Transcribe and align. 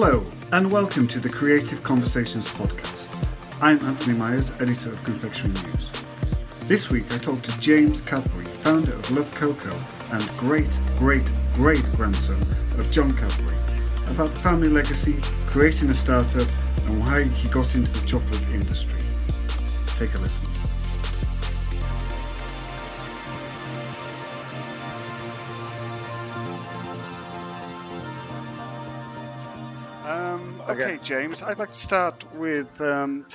Hello, 0.00 0.24
and 0.52 0.70
welcome 0.70 1.08
to 1.08 1.18
the 1.18 1.28
Creative 1.28 1.82
Conversations 1.82 2.48
podcast. 2.52 3.08
I'm 3.60 3.84
Anthony 3.84 4.16
Myers, 4.16 4.52
editor 4.60 4.92
of 4.92 5.02
Confectionery 5.02 5.60
News. 5.72 5.90
This 6.68 6.88
week 6.88 7.12
I 7.12 7.18
talked 7.18 7.50
to 7.50 7.58
James 7.58 8.00
Cadbury, 8.02 8.44
founder 8.62 8.92
of 8.92 9.10
Love 9.10 9.28
Cocoa 9.34 9.76
and 10.12 10.22
great, 10.36 10.70
great, 10.98 11.28
great 11.54 11.82
grandson 11.96 12.40
of 12.78 12.88
John 12.92 13.10
Cadbury, 13.16 13.56
about 14.06 14.30
the 14.30 14.38
family 14.38 14.68
legacy, 14.68 15.18
creating 15.48 15.90
a 15.90 15.94
startup, 15.96 16.46
and 16.86 17.00
why 17.00 17.24
he 17.24 17.48
got 17.48 17.74
into 17.74 17.90
the 17.90 18.06
chocolate 18.06 18.48
industry. 18.52 19.00
Take 19.96 20.14
a 20.14 20.18
listen. 20.18 20.48
Okay, 30.68 30.84
okay, 30.84 30.98
James, 31.02 31.42
I'd 31.42 31.58
like 31.58 31.70
to 31.70 31.74
start 31.74 32.24
with 32.34 32.80
um, 32.80 33.26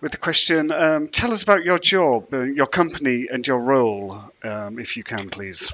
with 0.00 0.12
the 0.12 0.18
question. 0.18 0.72
Um, 0.72 1.08
tell 1.08 1.32
us 1.32 1.42
about 1.42 1.64
your 1.64 1.78
job, 1.78 2.32
uh, 2.32 2.44
your 2.44 2.66
company, 2.66 3.28
and 3.30 3.46
your 3.46 3.60
role, 3.62 4.22
um, 4.42 4.78
if 4.78 4.96
you 4.96 5.04
can, 5.04 5.30
please. 5.30 5.72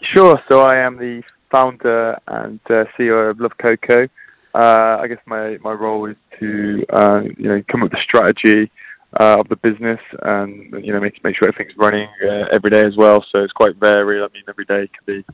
Sure. 0.00 0.40
So 0.48 0.60
I 0.60 0.76
am 0.78 0.98
the 0.98 1.22
founder 1.50 2.18
and 2.26 2.60
uh, 2.66 2.84
CEO 2.98 3.30
of 3.30 3.40
Love 3.40 3.56
Cocoa. 3.58 4.08
Uh, 4.54 4.98
I 5.00 5.06
guess 5.06 5.18
my, 5.26 5.58
my 5.62 5.72
role 5.72 6.06
is 6.06 6.16
to 6.40 6.84
uh, 6.90 7.22
you 7.36 7.48
know 7.48 7.62
come 7.70 7.82
up 7.82 7.90
with 7.90 7.92
the 7.92 8.02
strategy 8.02 8.70
uh, 9.18 9.36
of 9.40 9.48
the 9.48 9.56
business 9.56 10.00
and 10.22 10.84
you 10.84 10.92
know 10.92 11.00
make 11.00 11.22
make 11.24 11.36
sure 11.36 11.48
everything's 11.48 11.76
running 11.76 12.08
uh, 12.22 12.46
every 12.52 12.70
day 12.70 12.84
as 12.84 12.96
well. 12.96 13.24
So 13.34 13.42
it's 13.42 13.52
quite 13.52 13.76
varied. 13.76 14.22
I 14.22 14.28
mean, 14.32 14.44
every 14.48 14.64
day 14.64 14.88
can 14.88 15.04
be 15.06 15.24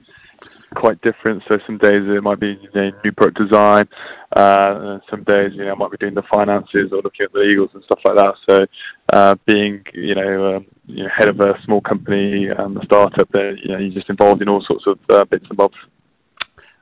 quite 0.75 1.01
different. 1.03 1.43
So 1.49 1.59
some 1.67 1.79
days 1.79 2.03
it 2.07 2.23
might 2.23 2.41
be 2.41 2.59
new 2.75 3.13
product 3.13 3.39
design. 3.39 3.89
Uh, 4.35 4.99
some 5.11 5.23
days 5.25 5.53
you 5.55 5.65
know 5.65 5.73
I 5.73 5.75
might 5.75 5.91
be 5.91 5.97
doing 5.99 6.15
the 6.15 6.23
finances 6.33 6.93
or 6.93 7.03
looking 7.03 7.25
at 7.25 7.33
the 7.33 7.41
legals 7.41 7.75
and 7.75 7.85
stuff 7.85 8.01
like 8.05 8.17
that. 8.17 8.35
So 8.49 8.67
uh, 9.13 9.35
being 9.47 9.85
you 9.93 10.15
know, 10.15 10.57
um, 10.57 10.67
you 10.87 11.05
know 11.05 11.11
head 11.17 11.29
of 11.29 11.41
a 11.41 11.55
small 11.65 11.81
company 11.81 12.49
and 12.49 12.77
a 12.77 12.85
startup, 12.85 13.29
there 13.33 13.57
you 13.57 13.69
know 13.69 13.79
you're 13.79 13.95
just 13.95 14.11
involved 14.11 14.43
in 14.43 14.49
all 14.49 14.63
sorts 14.63 14.87
of 14.87 14.99
uh, 15.11 15.25
bits 15.25 15.47
and 15.49 15.57
bobs. 15.57 15.77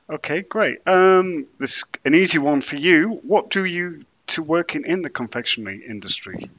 Okay, 0.09 0.41
great. 0.41 0.79
Um, 0.87 1.47
this 1.57 1.83
an 2.03 2.13
easy 2.13 2.37
one 2.37 2.61
for 2.61 2.75
you. 2.75 3.21
What 3.23 3.49
do 3.49 3.63
you 3.63 4.03
to 4.27 4.43
work 4.43 4.75
in, 4.75 4.85
in 4.85 5.01
the 5.01 5.09
confectionery 5.09 5.83
industry? 5.87 6.49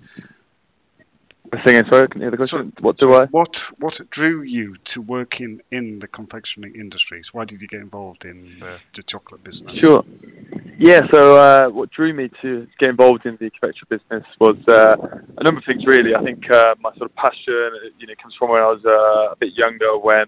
Sorry, 1.53 2.09
can 2.09 2.23
you 2.23 2.31
the 2.31 2.37
question? 2.39 2.73
So, 2.77 2.83
what 2.83 2.97
do 2.97 3.13
I? 3.13 3.27
What 3.27 3.71
what 3.79 4.01
drew 4.09 4.41
you 4.41 4.77
to 4.85 5.03
working 5.03 5.61
in, 5.71 5.99
the 5.99 6.09
confectionery 6.09 6.73
industries? 6.73 7.35
Why 7.35 7.45
did 7.45 7.61
you 7.61 7.69
get 7.69 7.81
involved 7.81 8.25
in 8.25 8.57
the, 8.61 8.79
the 8.97 9.03
chocolate 9.03 9.45
business? 9.45 9.79
Sure. 9.79 10.03
Yeah. 10.79 11.03
So 11.13 11.37
uh, 11.37 11.69
what 11.69 11.91
drew 11.91 12.15
me 12.15 12.31
to 12.41 12.67
get 12.79 12.89
involved 12.89 13.27
in 13.27 13.37
the 13.39 13.51
confectionery 13.51 13.99
business 13.99 14.25
was 14.41 14.57
uh, 14.67 14.97
a 15.37 15.45
number 15.45 15.59
of 15.59 15.65
things. 15.67 15.85
Really, 15.85 16.15
I 16.15 16.23
think 16.23 16.51
uh, 16.51 16.75
my 16.81 16.91
sort 16.97 17.11
of 17.11 17.17
passion, 17.17 17.71
you 17.99 18.07
know, 18.07 18.15
comes 18.21 18.35
from 18.39 18.51
when 18.51 18.63
I 18.63 18.67
was 18.67 18.83
uh, 18.87 19.33
a 19.33 19.37
bit 19.37 19.53
younger 19.55 19.99
when 19.99 20.23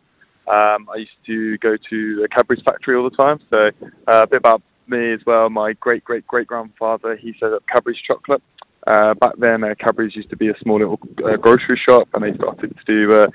um, 0.46 0.88
I 0.92 0.96
used 0.98 1.12
to 1.26 1.56
go 1.58 1.76
to 1.76 2.20
the 2.20 2.28
Cadbury's 2.28 2.62
factory 2.62 2.96
all 2.96 3.08
the 3.08 3.16
time. 3.16 3.40
So 3.48 3.70
uh, 4.06 4.22
a 4.24 4.26
bit 4.26 4.38
about 4.38 4.60
me 4.86 5.12
as 5.12 5.20
well. 5.26 5.48
My 5.48 5.72
great 5.74 6.04
great 6.04 6.26
great 6.26 6.46
grandfather 6.46 7.16
he 7.16 7.34
set 7.40 7.52
up 7.52 7.64
Cadbury's 7.66 8.00
chocolate. 8.06 8.42
Uh, 8.86 9.14
back 9.14 9.32
then, 9.38 9.64
uh, 9.64 9.74
Cadbury's 9.78 10.14
used 10.14 10.30
to 10.30 10.36
be 10.36 10.48
a 10.48 10.58
small 10.60 10.78
little 10.78 11.00
uh, 11.24 11.36
grocery 11.36 11.80
shop, 11.88 12.08
and 12.14 12.24
they 12.24 12.36
started 12.36 12.76
to 12.76 12.84
do 12.84 13.16
uh, 13.16 13.26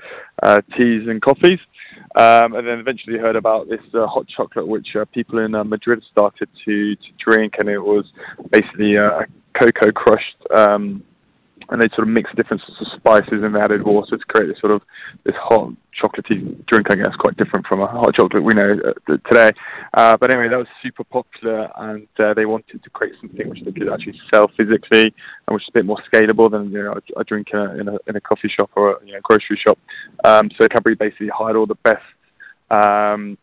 uh, 0.42 0.60
teas 0.76 1.08
and 1.08 1.20
coffees. 1.20 1.58
Um, 2.16 2.54
and 2.54 2.66
then 2.66 2.78
eventually 2.78 3.18
heard 3.18 3.36
about 3.36 3.68
this 3.68 3.80
uh, 3.94 4.06
hot 4.06 4.26
chocolate, 4.28 4.66
which 4.66 4.96
uh, 4.96 5.04
people 5.06 5.38
in 5.38 5.54
uh, 5.54 5.64
Madrid 5.64 6.02
started 6.10 6.48
to, 6.64 6.96
to 6.96 7.08
drink, 7.24 7.54
and 7.58 7.68
it 7.68 7.78
was 7.78 8.04
basically 8.50 8.96
a 8.96 9.26
cocoa 9.54 9.92
crushed 9.92 10.36
um, 10.56 11.02
and 11.70 11.80
they'd 11.80 11.92
sort 11.92 12.06
of 12.06 12.12
mix 12.12 12.30
different 12.36 12.62
sorts 12.66 12.80
of 12.80 12.98
spices 12.98 13.42
and 13.42 13.56
added 13.56 13.82
water 13.82 14.18
to 14.18 14.24
create 14.24 14.48
this 14.48 14.60
sort 14.60 14.72
of 14.72 14.82
this 15.24 15.34
hot 15.38 15.72
chocolatey 16.02 16.66
drink. 16.66 16.90
I 16.90 16.96
guess 16.96 17.14
quite 17.18 17.36
different 17.36 17.66
from 17.66 17.80
a 17.80 17.86
hot 17.86 18.14
chocolate 18.14 18.42
we 18.42 18.54
know 18.54 18.76
uh, 18.84 19.16
today. 19.28 19.52
Uh, 19.94 20.16
but 20.16 20.32
anyway, 20.34 20.48
that 20.48 20.58
was 20.58 20.66
super 20.82 21.04
popular, 21.04 21.70
and 21.76 22.08
uh, 22.18 22.34
they 22.34 22.46
wanted 22.46 22.82
to 22.82 22.90
create 22.90 23.14
something 23.20 23.48
which 23.48 23.62
they 23.64 23.72
could 23.72 23.92
actually 23.92 24.20
sell 24.32 24.50
physically 24.56 25.04
and 25.04 25.54
which 25.54 25.62
is 25.62 25.68
a 25.68 25.78
bit 25.78 25.86
more 25.86 26.00
scalable 26.12 26.50
than 26.50 26.70
you 26.70 26.82
know 26.82 26.92
a, 26.92 27.20
a 27.20 27.24
drink 27.24 27.48
in 27.52 27.58
a, 27.58 27.74
in 27.74 27.88
a, 27.88 27.96
in 28.08 28.16
a 28.16 28.20
coffee 28.20 28.48
shop 28.48 28.70
or 28.74 28.96
a 28.96 29.06
you 29.06 29.12
know, 29.12 29.20
grocery 29.22 29.60
shop. 29.64 29.78
Um, 30.24 30.50
so 30.58 30.66
Cadbury 30.68 30.96
basically 30.96 31.28
hired 31.28 31.56
all 31.56 31.66
the 31.66 31.76
best 31.76 32.02
um, 32.70 33.38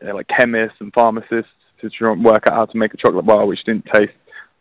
you 0.00 0.08
know, 0.08 0.14
like 0.14 0.28
chemists 0.28 0.76
and 0.80 0.92
pharmacists 0.92 1.50
to 1.80 1.90
try 1.90 2.12
and 2.12 2.24
work 2.24 2.44
out 2.46 2.54
how 2.54 2.66
to 2.66 2.76
make 2.78 2.94
a 2.94 2.96
chocolate 2.96 3.26
bar 3.26 3.46
which 3.46 3.62
didn't 3.64 3.86
taste 3.92 4.12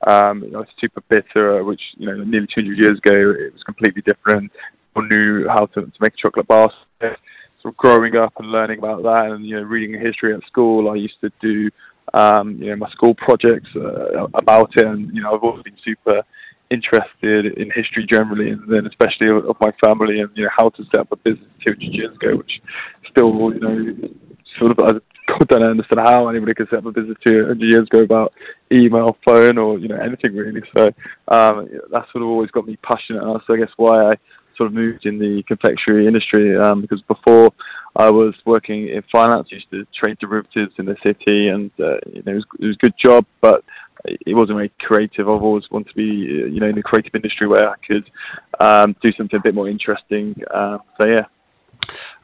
um, 0.08 0.44
you 0.44 0.52
know, 0.52 0.66
super 0.80 1.02
bitter, 1.10 1.64
which 1.64 1.82
you 1.98 2.08
know 2.08 2.24
nearly 2.24 2.48
200 2.54 2.78
years 2.78 2.98
ago 2.98 3.32
it 3.32 3.54
was 3.54 3.64
completely 3.64 4.02
different. 4.02 4.52
People 4.90 5.08
knew 5.08 5.48
how 5.48 5.66
to, 5.68 5.82
to 5.82 5.92
make 6.00 6.16
chocolate 6.16 6.48
bar. 6.48 6.72
Sort 7.00 7.74
of 7.74 7.78
growing 7.78 8.16
up 8.18 8.34
and 8.40 8.52
learning 8.52 8.80
about 8.80 9.04
that, 9.04 9.32
and 9.32 9.46
you 9.46 9.56
know, 9.56 9.64
reading 9.64 10.00
history 10.00 10.34
at 10.34 10.44
school, 10.48 10.90
I 10.90 10.96
used 10.96 11.20
to 11.22 11.32
do 11.42 11.70
um, 12.14 12.58
you 12.58 12.70
know 12.70 12.76
my 12.76 12.90
school 12.90 13.16
projects 13.16 13.70
uh, 13.76 14.28
about 14.34 14.72
it, 14.76 14.86
and 14.86 15.14
you 15.16 15.22
know 15.22 15.34
I've 15.34 15.44
always 15.44 15.64
been 15.64 15.78
super 15.84 16.24
interested 16.70 17.58
in 17.58 17.72
history 17.72 18.06
generally, 18.10 18.50
and 18.50 18.62
then 18.68 18.86
especially 18.88 19.30
of, 19.30 19.46
of 19.46 19.56
my 19.62 19.72
family, 19.84 20.20
and 20.20 20.30
you 20.36 20.44
know 20.44 20.50
how 20.56 20.70
to 20.70 20.84
set 20.86 21.02
up 21.02 21.12
a 21.12 21.16
business 21.18 21.50
200 21.66 21.82
years 21.82 22.16
ago, 22.16 22.36
which 22.36 22.62
still 23.10 23.54
you 23.54 23.60
know 23.60 24.10
sort 24.60 24.72
of 24.72 25.02
I 25.30 25.44
don't 25.46 25.64
understand 25.64 26.08
how 26.08 26.28
anybody 26.28 26.54
could 26.54 26.70
set 26.70 26.80
up 26.80 26.86
a 26.86 26.92
business 26.92 27.18
200 27.26 27.62
years 27.62 27.88
ago 27.88 28.00
about 28.00 28.34
email, 28.72 29.18
phone, 29.26 29.58
or 29.58 29.80
you 29.80 29.88
know 29.88 29.98
anything 29.98 30.36
really. 30.36 30.62
So 30.76 30.88
um, 31.30 31.70
that's 31.92 32.12
sort 32.12 32.24
of 32.24 32.30
always 32.30 32.52
got 32.52 32.68
me 32.68 32.78
passionate. 32.78 33.24
And 33.24 33.36
that's 33.36 33.46
I 33.50 33.58
guess 33.58 33.72
why 33.78 34.10
I 34.10 34.12
sort 34.58 34.68
of 34.68 34.74
moved 34.74 35.06
in 35.06 35.18
the 35.18 35.44
confectionery 35.48 36.08
industry 36.08 36.56
um, 36.58 36.82
because 36.82 37.02
before 37.08 37.52
I 37.96 38.10
was 38.10 38.36
working 38.46 38.90
in 38.90 39.02
finance, 39.12 39.52
used 39.52 39.70
to 39.72 39.86
trade 39.96 40.18
derivatives 40.20 40.74
in 40.78 40.86
the 40.86 40.96
city, 41.06 41.50
and 41.50 41.72
uh, 41.80 41.98
you 42.12 42.24
know 42.26 42.34
it 42.34 42.36
was, 42.36 42.46
it 42.60 42.66
was 42.66 42.76
a 42.76 42.86
good 42.86 42.96
job, 42.98 43.26
but 43.42 43.64
it 44.06 44.34
wasn't 44.34 44.58
very 44.58 44.72
creative. 44.80 45.30
I've 45.30 45.42
always 45.42 45.64
wanted 45.72 45.90
to 45.90 45.96
be, 45.96 46.04
you 46.04 46.60
know, 46.60 46.68
in 46.68 46.76
the 46.76 46.84
creative 46.84 47.16
industry 47.16 47.48
where 47.48 47.70
I 47.70 47.76
could 47.88 48.10
um, 48.60 48.96
do 49.02 49.12
something 49.14 49.40
a 49.40 49.44
bit 49.44 49.56
more 49.56 49.70
interesting. 49.70 50.36
Uh, 50.54 50.80
so 51.00 51.08
yeah, 51.08 51.26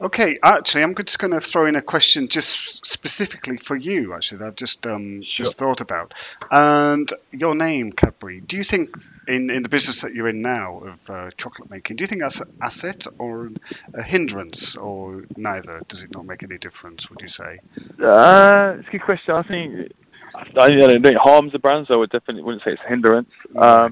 Okay, 0.01 0.35
actually, 0.41 0.83
I'm 0.83 0.95
just 0.95 1.19
going 1.19 1.33
to 1.33 1.41
throw 1.41 1.65
in 1.65 1.75
a 1.75 1.81
question 1.81 2.29
just 2.29 2.85
specifically 2.85 3.57
for 3.57 3.75
you. 3.75 4.13
Actually, 4.13 4.39
that 4.39 4.47
I've 4.47 4.55
just 4.55 4.87
um, 4.87 5.23
sure. 5.23 5.45
just 5.45 5.57
thought 5.57 5.81
about. 5.81 6.13
And 6.49 7.11
your 7.31 7.53
name, 7.53 7.91
Cadbury. 7.91 8.39
Do 8.39 8.55
you 8.55 8.63
think 8.63 8.95
in, 9.27 9.49
in 9.49 9.61
the 9.61 9.69
business 9.69 10.01
that 10.01 10.13
you're 10.13 10.29
in 10.29 10.41
now 10.41 10.79
of 10.79 11.09
uh, 11.09 11.29
chocolate 11.37 11.69
making, 11.69 11.97
do 11.97 12.03
you 12.03 12.07
think 12.07 12.21
that's 12.21 12.39
an 12.39 12.51
asset 12.61 13.07
or 13.17 13.51
a 13.93 14.01
hindrance, 14.01 14.77
or 14.77 15.25
neither? 15.35 15.81
Does 15.89 16.03
it 16.03 16.13
not 16.13 16.25
make 16.25 16.43
any 16.43 16.57
difference? 16.57 17.09
Would 17.09 17.21
you 17.21 17.27
say? 17.27 17.59
Uh, 18.01 18.75
it's 18.79 18.87
a 18.87 18.91
good 18.91 19.03
question. 19.03 19.35
I 19.35 19.43
think 19.43 19.91
I 20.33 20.69
don't 20.69 21.01
think 21.01 21.05
it 21.05 21.17
harms 21.17 21.51
the 21.51 21.59
brand, 21.59 21.87
so 21.87 21.95
I 21.95 21.97
would 21.97 22.11
definitely 22.11 22.43
wouldn't 22.43 22.63
say 22.63 22.71
it's 22.71 22.81
a 22.85 22.89
hindrance. 22.89 23.29
Um, 23.55 23.89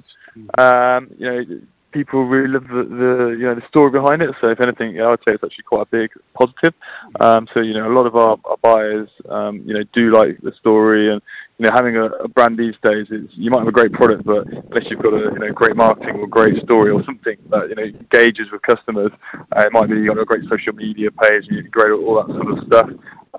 um, 0.57 1.09
you 1.17 1.25
know 1.25 1.59
people 1.97 2.25
really 2.25 2.53
love 2.53 2.67
the, 2.69 2.83
the 2.85 3.35
you 3.39 3.45
know 3.45 3.55
the 3.55 3.67
story 3.67 3.89
behind 3.89 4.21
it. 4.21 4.29
So 4.39 4.49
if 4.49 4.61
anything, 4.61 5.01
I 5.01 5.09
would 5.09 5.19
say 5.25 5.33
it's 5.33 5.43
actually 5.43 5.65
quite 5.65 5.87
a 5.89 5.89
big 5.89 6.11
positive. 6.37 6.73
Um, 7.19 7.47
so 7.53 7.61
you 7.61 7.73
know, 7.73 7.89
a 7.89 7.95
lot 7.97 8.05
of 8.05 8.15
our, 8.15 8.37
our 8.45 8.57
buyers, 8.61 9.09
um, 9.29 9.63
you 9.65 9.73
know, 9.73 9.83
do 9.93 10.13
like 10.13 10.39
the 10.41 10.53
story, 10.59 11.11
and 11.11 11.21
you 11.57 11.65
know, 11.65 11.71
having 11.73 11.97
a, 11.97 12.05
a 12.21 12.27
brand 12.27 12.57
these 12.57 12.77
days 12.85 13.07
is 13.09 13.25
you 13.33 13.49
might 13.49 13.65
have 13.65 13.67
a 13.67 13.79
great 13.79 13.91
product, 13.93 14.23
but 14.25 14.45
unless 14.45 14.85
you've 14.89 15.01
got 15.01 15.13
a 15.13 15.33
you 15.33 15.39
know 15.39 15.51
great 15.51 15.75
marketing 15.75 16.21
or 16.21 16.27
great 16.27 16.61
story 16.63 16.91
or 16.91 17.03
something 17.03 17.37
that 17.49 17.69
you 17.69 17.75
know 17.75 17.83
engages 17.83 18.45
with 18.51 18.61
customers, 18.61 19.11
uh, 19.33 19.65
it 19.65 19.73
might 19.73 19.89
be 19.89 19.95
you 19.95 20.13
got 20.13 20.21
a 20.21 20.25
great 20.25 20.45
social 20.49 20.73
media 20.73 21.09
page, 21.09 21.49
and 21.49 21.57
you 21.57 21.63
great 21.63 21.91
all 21.91 22.21
that 22.21 22.29
sort 22.29 22.51
of 22.53 22.65
stuff. 22.67 22.89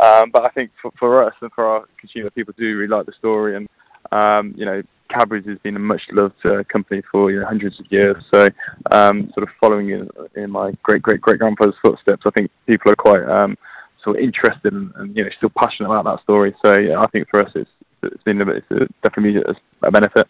Um, 0.03 0.31
but 0.33 0.43
I 0.43 0.51
think 0.51 0.71
for, 0.83 0.91
for 0.99 1.25
us 1.25 1.35
and 1.41 1.51
for 1.53 1.65
our 1.65 1.85
consumer, 1.99 2.31
people 2.31 2.55
do 2.59 2.77
really 2.77 2.89
like 2.89 3.07
the 3.07 3.13
story, 3.19 3.57
and 3.57 3.69
um, 4.13 4.55
you 4.57 4.65
know, 4.65 4.83
Cadbury's 5.09 5.47
has 5.47 5.59
been 5.59 5.77
a 5.77 5.81
much 5.81 6.03
loved 6.13 6.45
uh, 6.45 6.63
company 6.65 7.03
for 7.11 7.31
you 7.31 7.41
know, 7.41 7.47
hundreds 7.47 7.81
of 7.81 7.87
years. 7.91 8.17
So, 8.33 8.49
um, 8.91 9.31
sort 9.35 9.49
of 9.49 9.49
following 9.61 9.91
in, 9.91 10.09
in 10.35 10.51
my 10.51 10.73
great 10.83 11.03
great 11.03 11.21
great 11.21 11.39
grandfather's 11.39 11.75
footsteps, 11.83 12.23
I 12.27 12.31
think 12.31 12.51
people 12.67 12.93
are 12.93 12.97
quite 12.97 13.23
um, 13.23 13.57
sort 14.05 14.17
of 14.17 14.23
interested 14.23 14.73
and, 14.73 14.93
and, 14.97 15.17
you 15.17 15.25
know 15.25 15.31
still 15.37 15.51
passionate 15.57 15.91
about 15.91 16.05
that 16.05 16.23
story. 16.23 16.55
So, 16.65 16.79
yeah, 16.79 17.01
I 17.01 17.07
think 17.07 17.29
for 17.31 17.45
us, 17.45 17.51
it's 17.55 17.71
it's 18.03 18.23
been 18.23 18.41
a, 18.41 18.49
it's 18.49 18.93
definitely 19.03 19.43
a 19.83 19.91
benefit. 19.91 20.27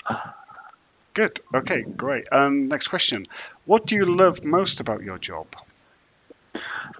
Good. 1.14 1.40
Okay. 1.52 1.82
Great. 1.82 2.26
Um, 2.30 2.68
next 2.68 2.88
question. 2.88 3.24
What 3.66 3.86
do 3.86 3.96
you 3.96 4.04
love 4.04 4.44
most 4.44 4.80
about 4.80 5.02
your 5.02 5.18
job? 5.18 5.46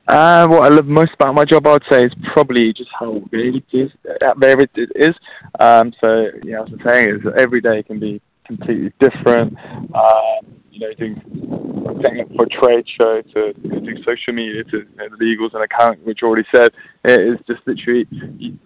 Uh, 0.08 0.49
what 0.49 0.62
I 0.62 0.75
love 0.75 0.87
most 0.87 1.12
about 1.14 1.34
my 1.34 1.44
job, 1.44 1.66
I 1.66 1.72
would 1.72 1.84
say, 1.90 2.05
is 2.05 2.12
probably 2.32 2.72
just 2.72 2.88
how 2.99 3.20
varied 3.31 3.56
it 3.56 3.76
is. 3.76 3.90
Uh, 4.22 4.34
varied 4.38 4.70
it 4.75 4.90
is. 4.96 5.14
Um, 5.60 5.93
so, 6.02 6.28
you 6.43 6.52
know, 6.52 6.64
as 6.64 6.70
I'm 6.72 6.81
saying, 6.87 7.10
is 7.10 7.20
every 7.38 7.60
day 7.60 7.82
can 7.82 8.00
be 8.00 8.22
completely 8.46 8.90
different. 9.00 9.55
Um, 9.94 10.58
you 10.72 10.81
know, 10.81 10.94
doing 10.94 11.20
setting 12.05 12.26
for 12.37 12.46
a 12.46 12.64
trade 12.64 12.87
show 13.00 13.20
to, 13.34 13.52
to 13.52 13.81
do 13.81 14.02
social 14.05 14.32
media 14.32 14.64
to 14.64 14.78
you 14.78 14.96
know, 14.96 15.08
legals 15.20 15.55
and 15.55 15.62
account, 15.64 16.05
which 16.06 16.20
already 16.22 16.46
said 16.54 16.72
it 17.04 17.20
is 17.20 17.38
just 17.46 17.61
literally 17.66 18.06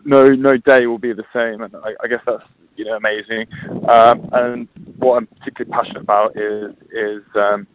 no 0.05 0.29
no 0.29 0.57
day 0.59 0.87
will 0.87 0.99
be 0.99 1.13
the 1.13 1.25
same, 1.33 1.63
and 1.63 1.75
I, 1.77 1.95
I 2.05 2.07
guess 2.09 2.21
that's 2.27 2.43
you 2.77 2.85
know 2.85 2.97
amazing. 2.97 3.47
Um, 3.89 4.29
and 4.33 4.69
what 4.99 5.17
I'm 5.17 5.27
particularly 5.27 5.73
passionate 5.73 6.03
about 6.03 6.37
is 6.37 6.75
is 6.93 7.23
um, 7.35 7.67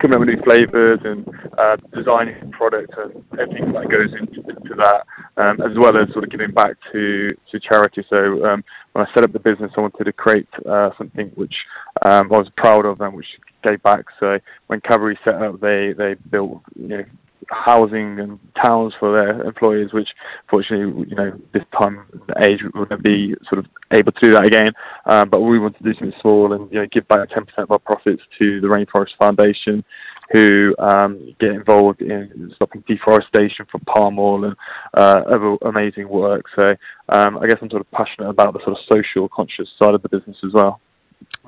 coming 0.00 0.14
up 0.14 0.20
with 0.20 0.28
new 0.28 0.42
flavors 0.42 1.00
and 1.04 1.26
uh, 1.60 1.76
designing 1.94 2.50
product 2.52 2.92
and 2.96 3.24
everything 3.38 3.72
that 3.72 3.88
goes 3.90 4.12
into, 4.18 4.40
that, 4.76 5.04
um, 5.36 5.60
as 5.60 5.76
well 5.76 5.96
as 5.96 6.10
sort 6.12 6.24
of 6.24 6.30
giving 6.30 6.52
back 6.52 6.76
to 6.92 7.36
to 7.50 7.60
charity. 7.60 8.04
So 8.08 8.44
um, 8.46 8.64
when 8.92 9.06
I 9.06 9.14
set 9.14 9.24
up 9.24 9.32
the 9.32 9.38
business, 9.38 9.72
I 9.76 9.80
wanted 9.80 10.04
to 10.04 10.12
create 10.12 10.48
uh, 10.68 10.90
something 10.96 11.30
which 11.34 11.54
um, 12.02 12.32
I 12.32 12.38
was 12.38 12.50
proud 12.56 12.86
of 12.86 13.00
and 13.00 13.14
which 13.14 13.26
gave 13.66 13.82
back. 13.82 14.06
So 14.18 14.38
when 14.68 14.80
Cadbury 14.80 15.18
set 15.24 15.34
up, 15.34 15.60
they 15.60 15.92
they 15.96 16.14
built 16.30 16.62
you 16.74 16.88
know 16.88 17.04
housing 17.48 18.20
and 18.20 18.38
towns 18.62 18.94
for 18.98 19.16
their 19.16 19.42
employees, 19.42 19.92
which 19.92 20.08
fortunately, 20.48 21.06
you 21.08 21.16
know, 21.16 21.32
this 21.52 21.64
time 21.78 22.06
age 22.42 22.60
wouldn't 22.74 23.02
be 23.02 23.34
sort 23.48 23.58
of 23.58 23.66
able 23.92 24.12
to 24.12 24.20
do 24.20 24.32
that 24.32 24.46
again. 24.46 24.72
Um, 25.06 25.28
but 25.28 25.40
we 25.40 25.58
want 25.58 25.76
to 25.78 25.84
do 25.84 25.92
something 25.94 26.18
small 26.20 26.52
and 26.52 26.70
you 26.70 26.78
know 26.80 26.86
give 26.92 27.08
back 27.08 27.28
10% 27.30 27.46
of 27.58 27.70
our 27.70 27.78
profits 27.78 28.22
to 28.38 28.60
the 28.60 28.68
Rainforest 28.68 29.16
Foundation, 29.18 29.84
who 30.32 30.74
um, 30.78 31.34
get 31.40 31.50
involved 31.50 32.00
in 32.00 32.52
stopping 32.54 32.84
deforestation 32.86 33.66
for 33.70 33.80
palm 33.80 34.18
oil 34.18 34.44
and 34.44 34.56
uh, 34.94 35.22
other 35.26 35.56
amazing 35.62 36.08
work. 36.08 36.44
So 36.56 36.74
um, 37.08 37.38
I 37.38 37.46
guess 37.46 37.58
I'm 37.60 37.70
sort 37.70 37.82
of 37.82 37.90
passionate 37.90 38.28
about 38.28 38.52
the 38.52 38.60
sort 38.60 38.78
of 38.78 38.84
social 38.92 39.28
conscious 39.28 39.68
side 39.80 39.94
of 39.94 40.02
the 40.02 40.08
business 40.08 40.36
as 40.44 40.52
well. 40.52 40.80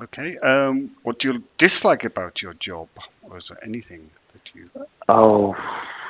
Okay. 0.01 0.37
Um, 0.43 0.91
what 1.03 1.19
do 1.19 1.31
you 1.31 1.43
dislike 1.57 2.03
about 2.03 2.41
your 2.41 2.53
job, 2.55 2.89
or 3.23 3.37
is 3.37 3.47
there 3.47 3.63
anything 3.63 4.09
that 4.33 4.51
you? 4.53 4.69
Oh, 5.09 5.55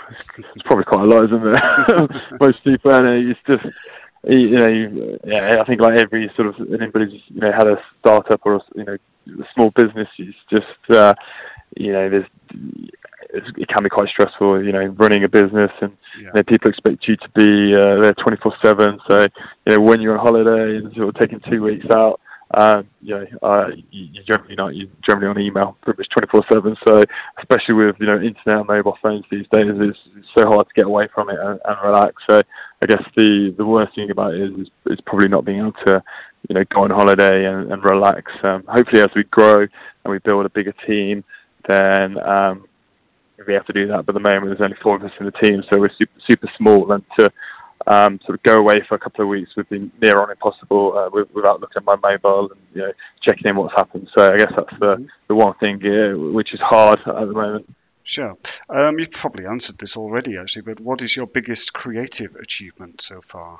it's 0.09 0.63
probably 0.65 0.83
quite 0.83 1.01
a 1.01 1.05
lot, 1.05 1.25
isn't 1.25 1.47
it? 1.47 2.21
Most 2.41 2.63
people, 2.63 2.91
and 2.91 3.07
it's 3.29 3.39
just 3.47 4.01
you 4.25 4.57
know, 4.57 5.17
yeah, 5.25 5.57
I 5.59 5.65
think 5.65 5.81
like 5.81 5.97
every 5.97 6.31
sort 6.35 6.47
of 6.47 6.55
anybody's 6.73 7.21
you 7.27 7.41
know 7.41 7.51
had 7.51 7.67
a 7.67 7.81
startup 7.99 8.41
or 8.45 8.55
a, 8.55 8.61
you 8.75 8.83
know 8.85 8.97
a 9.27 9.45
small 9.53 9.71
business, 9.71 10.07
it's 10.17 10.37
just 10.49 10.91
uh, 10.91 11.13
you 11.77 11.91
know 11.91 12.09
there's 12.09 12.27
it 13.33 13.67
can 13.67 13.83
be 13.83 13.89
quite 13.89 14.09
stressful, 14.09 14.63
you 14.63 14.71
know, 14.71 14.85
running 14.99 15.23
a 15.23 15.29
business, 15.29 15.71
and 15.81 15.91
yeah. 16.19 16.27
you 16.27 16.31
know, 16.35 16.43
people 16.43 16.69
expect 16.69 17.07
you 17.07 17.15
to 17.15 17.29
be 17.35 17.73
uh, 17.73 18.01
there 18.01 18.13
24/7. 18.13 18.99
So, 19.09 19.27
you 19.65 19.75
know, 19.75 19.81
when 19.81 20.01
you're 20.01 20.17
on 20.17 20.25
holiday 20.25 20.77
and 20.77 20.93
sort 20.93 21.09
of 21.09 21.15
taking 21.15 21.41
two 21.49 21.63
weeks 21.63 21.85
out, 21.93 22.19
uh, 22.53 22.83
you 23.01 23.15
know, 23.15 23.25
uh, 23.41 23.67
you, 23.89 24.09
you're 24.13 24.23
generally 24.23 24.55
not, 24.55 24.75
you're 24.75 24.87
generally 25.03 25.27
on 25.27 25.39
email 25.39 25.75
pretty 25.81 26.03
much 26.03 26.31
24/7. 26.31 26.75
So, 26.87 27.03
especially 27.39 27.73
with 27.73 27.95
you 27.99 28.05
know 28.05 28.17
internet 28.17 28.59
and 28.59 28.67
mobile 28.67 28.97
phones 29.01 29.25
these 29.31 29.47
days, 29.51 29.65
it's, 29.67 29.97
it's 30.15 30.27
so 30.37 30.45
hard 30.47 30.67
to 30.67 30.73
get 30.75 30.85
away 30.85 31.07
from 31.13 31.29
it 31.29 31.37
and, 31.41 31.59
and 31.65 31.77
relax. 31.83 32.21
So, 32.29 32.41
I 32.83 32.85
guess 32.85 33.03
the 33.17 33.53
the 33.57 33.65
worst 33.65 33.95
thing 33.95 34.11
about 34.11 34.35
it 34.35 34.41
is, 34.41 34.59
is, 34.59 34.67
is 34.91 34.99
probably 35.07 35.29
not 35.29 35.45
being 35.45 35.59
able 35.59 35.73
to, 35.87 36.03
you 36.49 36.55
know, 36.55 36.63
go 36.69 36.83
on 36.83 36.91
holiday 36.91 37.45
and, 37.45 37.71
and 37.71 37.83
relax. 37.83 38.31
Um, 38.43 38.63
hopefully, 38.67 39.01
as 39.01 39.09
we 39.15 39.23
grow 39.23 39.61
and 39.61 40.11
we 40.11 40.19
build 40.19 40.45
a 40.45 40.49
bigger 40.49 40.73
team, 40.85 41.23
then 41.67 42.17
um, 42.19 42.65
we 43.45 43.53
have 43.53 43.65
to 43.65 43.73
do 43.73 43.87
that. 43.87 44.05
But 44.05 44.15
at 44.15 44.23
the 44.23 44.29
moment, 44.31 44.57
there's 44.57 44.61
only 44.61 44.77
four 44.81 44.95
of 44.95 45.03
us 45.03 45.11
in 45.19 45.25
the 45.25 45.31
team, 45.31 45.63
so 45.71 45.79
we're 45.79 45.91
super 45.97 46.19
super 46.27 46.49
small, 46.57 46.91
and 46.91 47.03
to 47.19 47.31
um, 47.87 48.19
sort 48.25 48.37
of 48.37 48.43
go 48.43 48.55
away 48.55 48.81
for 48.87 48.95
a 48.95 48.99
couple 48.99 49.23
of 49.23 49.29
weeks 49.29 49.55
would 49.55 49.69
be 49.69 49.91
near 50.01 50.17
on 50.21 50.31
impossible 50.31 50.97
uh, 50.97 51.23
without 51.33 51.59
looking 51.59 51.77
at 51.77 51.85
my 51.85 51.95
mobile 51.95 52.51
and 52.51 52.59
you 52.73 52.81
know 52.81 52.91
checking 53.21 53.47
in 53.47 53.55
what's 53.55 53.75
happened. 53.75 54.09
So 54.17 54.33
I 54.33 54.37
guess 54.37 54.51
that's 54.55 54.79
the 54.79 54.95
mm-hmm. 54.95 55.05
the 55.27 55.35
one 55.35 55.53
thing 55.55 55.81
uh, 55.85 56.17
which 56.31 56.53
is 56.53 56.59
hard 56.59 56.99
at 56.99 57.05
the 57.05 57.33
moment. 57.33 57.73
Sure. 58.05 58.37
Um, 58.69 58.99
you've 58.99 59.11
probably 59.11 59.45
answered 59.45 59.77
this 59.77 59.95
already, 59.95 60.37
actually, 60.37 60.63
but 60.63 60.79
what 60.81 61.01
is 61.01 61.15
your 61.15 61.25
biggest 61.25 61.71
creative 61.71 62.35
achievement 62.35 63.01
so 63.01 63.21
far? 63.21 63.59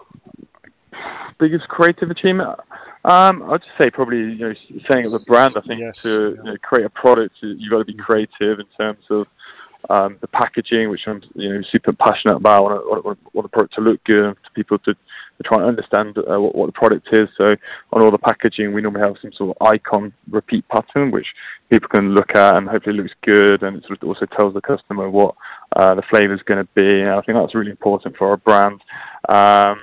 Biggest 1.40 1.68
creative 1.70 2.12
achievement? 2.12 2.60
Um, 3.06 3.52
I'd 3.52 3.62
just 3.62 3.78
say 3.78 3.90
probably 3.90 4.20
you 4.20 4.38
know 4.38 4.54
setting 4.88 5.06
up 5.06 5.12
the 5.12 5.26
brand. 5.28 5.56
I 5.58 5.62
think 5.62 5.82
yes, 5.82 6.04
to 6.04 6.10
yeah. 6.10 6.18
you 6.18 6.44
know, 6.44 6.58
create 6.62 6.86
a 6.86 6.90
product, 6.90 7.36
you've 7.42 7.70
got 7.70 7.80
to 7.80 7.86
be 7.86 7.94
creative 7.94 8.60
in 8.60 8.66
terms 8.78 9.04
of 9.10 9.28
um, 9.90 10.18
the 10.22 10.28
packaging, 10.28 10.90
which 10.90 11.02
I'm 11.08 11.22
you 11.36 11.54
know 11.54 11.62
super 11.70 11.92
passionate 11.94 12.38
about. 12.38 12.72
I 12.72 12.76
want, 12.76 13.06
want, 13.06 13.20
want 13.34 13.46
the 13.46 13.50
product 13.50 13.76
to 13.76 13.82
look 13.82 14.04
good 14.06 14.36
for 14.36 14.50
people 14.56 14.80
to, 14.80 14.94
to 14.94 15.44
try 15.44 15.58
and 15.58 15.68
understand 15.68 16.18
uh, 16.18 16.40
what, 16.40 16.56
what 16.56 16.66
the 16.68 16.72
product 16.72 17.10
is. 17.12 17.28
So 17.38 17.46
on 17.92 18.02
all 18.02 18.12
the 18.12 18.18
packaging, 18.18 18.74
we 18.74 18.82
normally 18.82 19.06
have 19.06 19.18
some 19.22 19.34
sort 19.34 19.58
of 19.58 19.68
icon 19.68 20.14
repeat 20.30 20.66
pattern, 20.70 21.12
which 21.12 21.28
people 21.70 21.90
can 21.90 22.14
look 22.14 22.36
at 22.36 22.56
and 22.56 22.70
hopefully 22.70 22.96
looks 22.96 23.14
good, 23.28 23.64
and 23.64 23.78
it 23.78 23.84
sort 23.86 24.02
of 24.02 24.08
also 24.08 24.26
tells 24.28 24.54
the 24.54 24.62
customer 24.62 25.10
what 25.10 25.36
uh, 25.76 25.94
the 25.94 26.04
flavour 26.10 26.34
is 26.34 26.42
going 26.44 26.66
to 26.66 26.70
be. 26.74 27.02
And 27.02 27.10
I 27.10 27.22
think 27.22 27.38
that's 27.38 27.56
really 27.56 27.72
important 27.72 28.16
for 28.16 28.30
our 28.30 28.38
brand. 28.38 28.82
Um, 29.28 29.82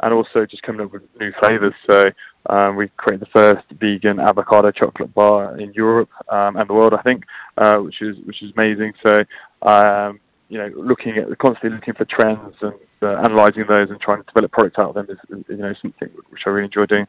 and 0.00 0.12
also 0.12 0.44
just 0.44 0.62
coming 0.62 0.84
up 0.84 0.92
with 0.92 1.02
new 1.18 1.32
flavors. 1.40 1.74
So 1.88 2.04
um, 2.48 2.76
we 2.76 2.88
created 2.96 3.20
the 3.26 3.30
first 3.32 3.64
vegan 3.70 4.20
avocado 4.20 4.70
chocolate 4.70 5.12
bar 5.14 5.58
in 5.58 5.72
Europe 5.72 6.10
um, 6.28 6.56
and 6.56 6.68
the 6.68 6.74
world, 6.74 6.94
I 6.94 7.02
think, 7.02 7.24
uh, 7.58 7.78
which 7.78 8.00
is 8.00 8.16
which 8.24 8.42
is 8.42 8.52
amazing. 8.56 8.94
So 9.04 9.20
um, 9.62 10.20
you 10.48 10.58
know, 10.58 10.70
looking 10.76 11.16
at 11.16 11.26
constantly 11.38 11.70
looking 11.70 11.94
for 11.94 12.04
trends 12.04 12.54
and 12.60 12.74
uh, 13.02 13.16
analysing 13.18 13.64
those 13.68 13.90
and 13.90 14.00
trying 14.00 14.22
to 14.22 14.26
develop 14.26 14.52
products 14.52 14.78
out 14.78 14.96
of 14.96 15.06
them 15.06 15.06
is, 15.10 15.44
you 15.48 15.56
know 15.56 15.74
something 15.82 16.08
which 16.30 16.42
I 16.46 16.50
really 16.50 16.66
enjoy 16.66 16.86
doing. 16.86 17.06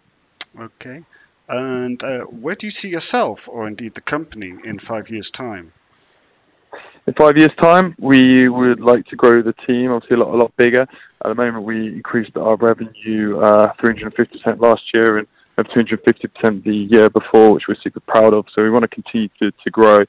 Okay, 0.60 1.04
and 1.48 2.04
uh, 2.04 2.22
where 2.22 2.56
do 2.56 2.68
you 2.68 2.72
see 2.72 2.90
yourself, 2.90 3.48
or 3.48 3.68
indeed 3.68 3.94
the 3.94 4.02
company, 4.02 4.56
in 4.64 4.80
five 4.80 5.10
years' 5.10 5.30
time? 5.32 5.72
In 7.08 7.14
five 7.14 7.38
years' 7.38 7.56
time, 7.62 7.96
we 8.00 8.50
would 8.50 8.82
like 8.82 9.06
to 9.06 9.16
grow 9.16 9.42
the 9.42 9.54
team, 9.66 9.92
obviously 9.92 10.18
a 10.18 10.20
lot, 10.20 10.36
a 10.36 10.38
lot 10.38 10.52
bigger. 10.58 10.82
At 10.82 11.30
the 11.30 11.36
moment, 11.36 11.64
we 11.64 11.88
increased 11.88 12.36
our 12.36 12.58
revenue 12.58 13.40
uh, 13.40 13.72
350% 13.82 14.60
last 14.60 14.82
year 14.94 15.18
and 15.18 15.28
250% 15.58 16.66
the 16.66 16.76
year 16.76 17.10
before, 17.10 17.54
which 17.54 17.64
we're 17.70 17.78
super 17.82 18.02
proud 18.02 18.34
of. 18.34 18.46
So 18.54 18.62
we 18.62 18.70
want 18.70 18.84
to 18.84 18.90
continue 18.90 19.30
to, 19.40 19.52
to 19.52 19.72
grow 19.72 20.00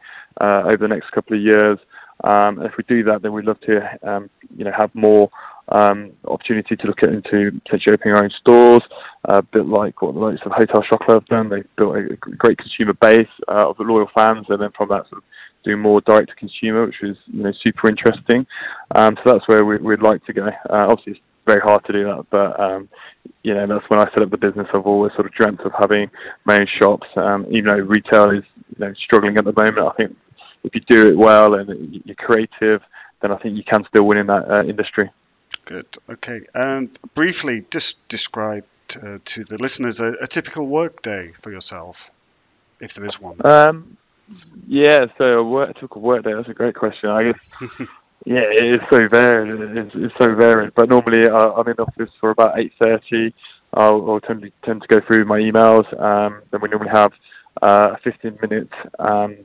uh, 0.41 0.62
over 0.67 0.79
the 0.79 0.89
next 0.89 1.12
couple 1.12 1.37
of 1.37 1.43
years. 1.43 1.79
Um, 2.25 2.62
if 2.62 2.73
we 2.77 2.83
do 2.89 3.05
that, 3.05 3.23
then 3.23 3.33
we'd 3.33 3.45
love 3.45 3.61
to, 3.61 3.99
um, 4.03 4.29
you 4.56 4.65
know, 4.65 4.73
have 4.77 4.93
more 4.93 5.31
um, 5.69 6.11
opportunity 6.27 6.75
to 6.75 6.87
look 6.89 7.05
at 7.05 7.11
into 7.11 7.61
potentially 7.65 7.95
opening 7.95 8.17
our 8.17 8.25
own 8.25 8.31
stores, 8.41 8.83
uh, 9.33 9.39
a 9.39 9.43
bit 9.43 9.67
like 9.67 10.03
what 10.03 10.15
the 10.15 10.21
likes 10.21 10.41
of 10.45 10.50
Hotel 10.50 10.83
Chocolat 10.83 11.23
have 11.23 11.27
done. 11.27 11.49
They've 11.49 11.76
built 11.76 11.97
a 11.97 12.17
great 12.17 12.59
consumer 12.59 12.95
base 12.95 13.28
uh, 13.47 13.69
of 13.69 13.76
the 13.76 13.85
loyal 13.85 14.11
fans, 14.12 14.47
and 14.49 14.61
then 14.61 14.71
from 14.76 14.88
that 14.88 15.09
sort 15.09 15.19
of 15.19 15.25
do 15.68 15.76
more 15.76 16.00
direct 16.00 16.30
to 16.30 16.34
consumer, 16.37 16.87
which 16.87 17.02
is 17.02 17.16
you 17.26 17.42
know 17.42 17.52
super 17.64 17.88
interesting. 17.88 18.46
Um, 18.94 19.16
so 19.16 19.32
that's 19.32 19.48
where 19.48 19.64
we, 19.64 19.76
would 19.78 20.02
like 20.02 20.25
to 20.26 20.32
go. 20.32 20.46
Uh, 20.46 20.88
obviously, 20.90 21.12
it's 21.12 21.20
very 21.46 21.60
hard 21.60 21.84
to 21.87 21.92
do 21.92 22.04
that, 22.04 22.26
but 22.30 22.58
um, 22.58 22.88
you 23.42 23.54
know 23.54 23.66
that's 23.66 23.88
when 23.88 24.00
I 24.00 24.04
set 24.10 24.22
up 24.22 24.30
the 24.30 24.37
business. 24.37 24.68
I've 24.72 24.87
always 24.87 25.12
sort 25.12 25.26
of 25.26 25.32
dreamt 25.32 25.60
of 25.60 25.72
having 25.78 26.10
my 26.44 26.60
own 26.60 26.66
shops, 26.80 27.06
um, 27.16 27.46
even 27.50 27.66
though 27.66 27.78
retail 27.78 28.30
is 28.30 28.44
you 28.76 28.87
know 28.87 28.94
struggling 28.94 29.37
at 29.37 29.44
the 29.44 29.52
moment. 29.52 29.78
I 29.78 29.92
think 29.92 30.16
if 30.64 30.75
you 30.75 30.80
do 30.88 31.08
it 31.08 31.16
well 31.16 31.54
and 31.54 32.02
you're 32.04 32.16
creative, 32.16 32.82
then 33.20 33.32
I 33.32 33.37
think 33.37 33.56
you 33.56 33.64
can 33.64 33.84
still 33.88 34.04
win 34.04 34.18
in 34.18 34.26
that 34.28 34.50
uh, 34.50 34.64
industry. 34.64 35.10
Good. 35.64 35.87
Okay. 36.08 36.40
And 36.54 36.96
briefly, 37.14 37.64
just 37.70 38.06
describe 38.08 38.64
uh, 38.96 39.18
to 39.25 39.44
the 39.44 39.58
listeners 39.60 40.00
a, 40.00 40.12
a 40.22 40.26
typical 40.26 40.66
work 40.66 41.02
day 41.02 41.32
for 41.42 41.52
yourself, 41.52 42.10
if 42.80 42.94
there 42.94 43.04
is 43.04 43.20
one. 43.20 43.44
Um, 43.44 43.98
yeah, 44.66 45.06
so 45.16 45.25
a 45.25 45.44
work, 45.44 45.75
typical 45.75 46.02
work 46.02 46.25
day. 46.25 46.32
That's 46.35 46.49
a 46.49 46.54
great 46.54 46.75
question. 46.75 47.11
I 47.11 47.32
guess. 47.32 47.62
yeah, 48.26 48.44
it 48.50 48.75
is 48.75 48.80
so 48.90 49.08
varied. 49.08 49.61
It's, 49.76 49.94
it's 49.94 50.14
so 50.18 50.35
varied. 50.35 50.75
But 50.75 50.88
normally, 50.88 51.28
uh, 51.28 51.52
I'm 51.52 51.68
in 51.68 51.75
the 51.76 51.82
office 51.82 52.11
for 52.20 52.30
about 52.30 52.58
eight 52.58 52.73
thirty. 52.82 53.35
I'll, 53.75 54.11
I'll 54.11 54.20
tend 54.20 54.42
to 54.42 54.50
tend 54.64 54.82
to 54.82 54.88
go 54.88 55.00
through 55.06 55.25
my 55.25 55.38
emails. 55.38 55.87
Um, 56.00 56.42
then 56.50 56.61
we 56.61 56.68
normally 56.68 56.90
have 56.92 57.12
uh, 57.62 57.94
a 57.94 57.99
15 58.02 58.38
minute 58.40 58.70
um, 58.99 59.37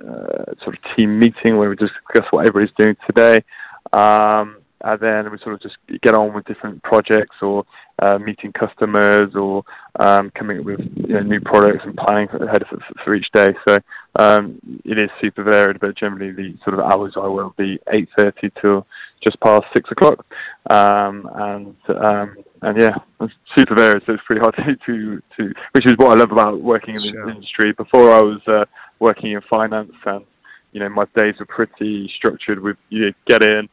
uh, 0.00 0.52
sort 0.62 0.76
of 0.76 0.96
team 0.96 1.18
meeting 1.18 1.56
where 1.56 1.68
we 1.68 1.76
discuss 1.76 2.26
what 2.30 2.46
everybody's 2.46 2.74
doing 2.76 2.96
today. 3.06 3.44
Um, 3.92 4.56
and 4.82 5.00
then 5.00 5.30
we 5.30 5.38
sort 5.38 5.54
of 5.54 5.62
just 5.62 5.76
get 6.02 6.14
on 6.14 6.32
with 6.32 6.46
different 6.46 6.82
projects 6.82 7.36
or 7.42 7.64
uh, 8.00 8.18
meeting 8.18 8.52
customers 8.52 9.34
or 9.34 9.62
um, 9.98 10.30
coming 10.30 10.60
up 10.60 10.64
with 10.64 10.80
you 10.96 11.14
know, 11.14 11.20
new 11.20 11.40
products 11.40 11.84
and 11.84 11.96
planning 11.96 12.28
ahead 12.30 12.64
for, 12.68 12.78
for 13.04 13.14
each 13.14 13.28
day. 13.32 13.48
So 13.68 13.76
um, 14.18 14.58
it 14.84 14.98
is 14.98 15.10
super 15.20 15.42
varied, 15.42 15.80
but 15.80 15.96
generally 15.96 16.32
the 16.32 16.56
sort 16.64 16.78
of 16.78 16.80
hours 16.80 17.14
I 17.16 17.26
will 17.26 17.54
be 17.56 17.78
8.30 17.92 18.50
till 18.60 18.86
just 19.22 19.38
past 19.40 19.64
6 19.74 19.90
o'clock. 19.90 20.24
Um, 20.70 21.28
and 21.34 21.76
um, 21.88 22.36
and 22.62 22.78
yeah, 22.80 22.96
it's 23.20 23.32
super 23.56 23.74
varied, 23.74 24.02
so 24.04 24.12
it's 24.14 24.22
pretty 24.26 24.40
hard 24.40 24.54
to, 24.56 24.76
to, 24.86 25.22
to 25.38 25.54
which 25.72 25.86
is 25.86 25.94
what 25.96 26.10
I 26.10 26.20
love 26.20 26.32
about 26.32 26.60
working 26.60 26.94
in 26.94 27.00
sure. 27.00 27.26
the 27.26 27.32
industry. 27.32 27.72
Before 27.72 28.12
I 28.12 28.20
was 28.20 28.40
uh, 28.46 28.64
working 28.98 29.32
in 29.32 29.40
finance 29.50 29.92
and 30.06 30.24
you 30.72 30.80
know 30.80 30.88
my 30.88 31.04
days 31.16 31.34
were 31.38 31.46
pretty 31.46 32.10
structured 32.16 32.60
with 32.60 32.76
you 32.90 33.06
know, 33.06 33.12
get 33.26 33.42
in 33.42 33.68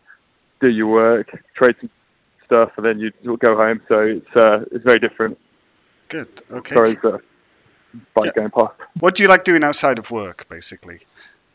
do 0.59 0.69
your 0.69 0.87
work, 0.87 1.27
trade 1.55 1.75
some 1.79 1.89
stuff, 2.47 2.71
and 2.77 2.85
then 2.85 2.99
you 2.99 3.11
go 3.37 3.55
home. 3.55 3.81
So 3.87 3.99
it's 3.99 4.35
uh, 4.35 4.65
it's 4.71 4.83
very 4.83 4.99
different. 4.99 5.37
Good. 6.09 6.29
Okay. 6.51 6.75
Sorry, 6.75 6.95
sir. 6.95 7.21
bike 8.13 8.25
Yeah. 8.25 8.31
going 8.35 8.51
past. 8.51 8.73
What 8.99 9.15
do 9.15 9.23
you 9.23 9.29
like 9.29 9.43
doing 9.43 9.63
outside 9.63 9.99
of 9.99 10.09
work, 10.09 10.47
basically? 10.49 10.99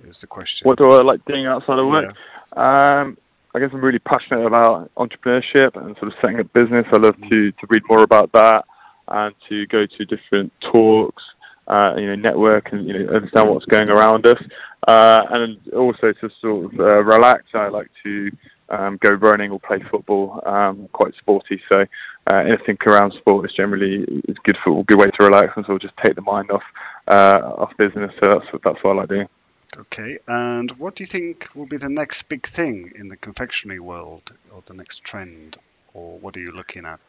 Is 0.06 0.20
the 0.20 0.26
question. 0.26 0.68
What 0.68 0.78
do 0.78 0.90
I 0.90 1.02
like 1.02 1.24
doing 1.24 1.46
outside 1.46 1.78
of 1.78 1.86
work? 1.86 2.14
Yeah. 2.56 3.00
Um, 3.00 3.16
I 3.54 3.60
guess 3.60 3.70
I'm 3.72 3.80
really 3.80 3.98
passionate 3.98 4.46
about 4.46 4.90
entrepreneurship 4.94 5.76
and 5.76 5.96
sort 5.98 6.08
of 6.08 6.14
setting 6.22 6.40
up 6.40 6.52
business. 6.52 6.86
I 6.90 6.96
love 6.96 7.16
to, 7.28 7.52
to 7.52 7.66
read 7.68 7.82
more 7.88 8.02
about 8.02 8.32
that 8.32 8.64
and 9.08 9.34
to 9.48 9.66
go 9.66 9.84
to 9.86 10.04
different 10.06 10.52
talks, 10.60 11.22
uh, 11.68 11.94
you 11.96 12.06
know, 12.06 12.14
network 12.14 12.72
and 12.72 12.86
you 12.86 12.98
know 12.98 13.14
understand 13.14 13.50
what's 13.50 13.66
going 13.66 13.90
around 13.90 14.26
us, 14.26 14.42
uh, 14.88 15.20
and 15.30 15.58
also 15.74 16.12
to 16.12 16.30
sort 16.40 16.72
of 16.72 16.80
uh, 16.80 17.04
relax. 17.04 17.44
I 17.54 17.68
like 17.68 17.90
to 18.04 18.30
um, 18.68 18.98
go 19.00 19.10
running 19.10 19.50
or 19.50 19.60
play 19.60 19.82
football. 19.90 20.42
Um, 20.46 20.88
quite 20.92 21.14
sporty, 21.14 21.60
so 21.70 21.84
uh, 22.30 22.36
anything 22.36 22.78
around 22.86 23.12
sport 23.14 23.44
is 23.48 23.56
generally 23.56 24.04
is 24.28 24.36
good 24.44 24.56
for 24.64 24.80
a 24.80 24.84
good 24.84 24.98
way 24.98 25.06
to 25.06 25.24
relax 25.24 25.52
and 25.56 25.64
sort 25.66 25.76
of 25.76 25.90
just 25.90 25.94
take 26.04 26.14
the 26.14 26.22
mind 26.22 26.50
off 26.50 26.62
uh, 27.08 27.38
off 27.58 27.76
business. 27.76 28.12
So 28.22 28.30
that's 28.30 28.46
that's 28.64 28.82
what 28.82 28.92
I 28.92 29.00
like 29.00 29.08
doing. 29.08 29.28
Okay, 29.76 30.18
and 30.28 30.70
what 30.72 30.96
do 30.96 31.02
you 31.02 31.06
think 31.06 31.48
will 31.54 31.66
be 31.66 31.78
the 31.78 31.88
next 31.88 32.24
big 32.24 32.46
thing 32.46 32.92
in 32.94 33.08
the 33.08 33.16
confectionery 33.16 33.80
world, 33.80 34.32
or 34.52 34.62
the 34.66 34.74
next 34.74 35.02
trend, 35.02 35.56
or 35.94 36.18
what 36.18 36.36
are 36.36 36.40
you 36.40 36.52
looking 36.52 36.84
at? 36.84 37.00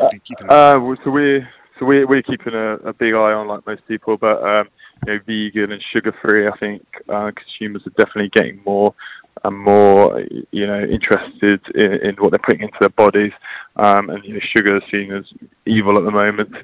You 0.00 0.20
keeping 0.24 0.46
an 0.46 0.52
eye 0.52 0.74
Uh, 0.74 0.96
so 1.04 1.10
we're 1.10 1.48
so 1.78 1.86
we're 1.86 2.06
we're 2.06 2.22
keeping 2.22 2.54
a, 2.54 2.74
a 2.76 2.92
big 2.92 3.14
eye 3.14 3.32
on 3.32 3.48
like 3.48 3.66
most 3.66 3.86
people, 3.88 4.16
but 4.16 4.42
um, 4.42 4.68
you 5.06 5.14
know, 5.14 5.20
vegan 5.26 5.72
and 5.72 5.82
sugar 5.92 6.14
free. 6.22 6.46
I 6.46 6.56
think 6.58 6.86
uh, 7.08 7.32
consumers 7.34 7.82
are 7.86 8.04
definitely 8.04 8.30
getting 8.32 8.62
more 8.64 8.94
and 9.44 9.58
more, 9.58 10.22
you 10.50 10.66
know, 10.66 10.80
interested 10.80 11.60
in, 11.74 11.94
in 12.06 12.14
what 12.16 12.30
they're 12.30 12.38
putting 12.38 12.62
into 12.62 12.76
their 12.80 12.90
bodies. 12.90 13.32
Um, 13.76 14.10
and 14.10 14.24
you 14.24 14.34
know, 14.34 14.40
sugar 14.56 14.76
is 14.76 14.82
seen 14.90 15.12
as 15.12 15.24
evil 15.66 15.98
at 15.98 16.04
the 16.04 16.10
moment. 16.10 16.54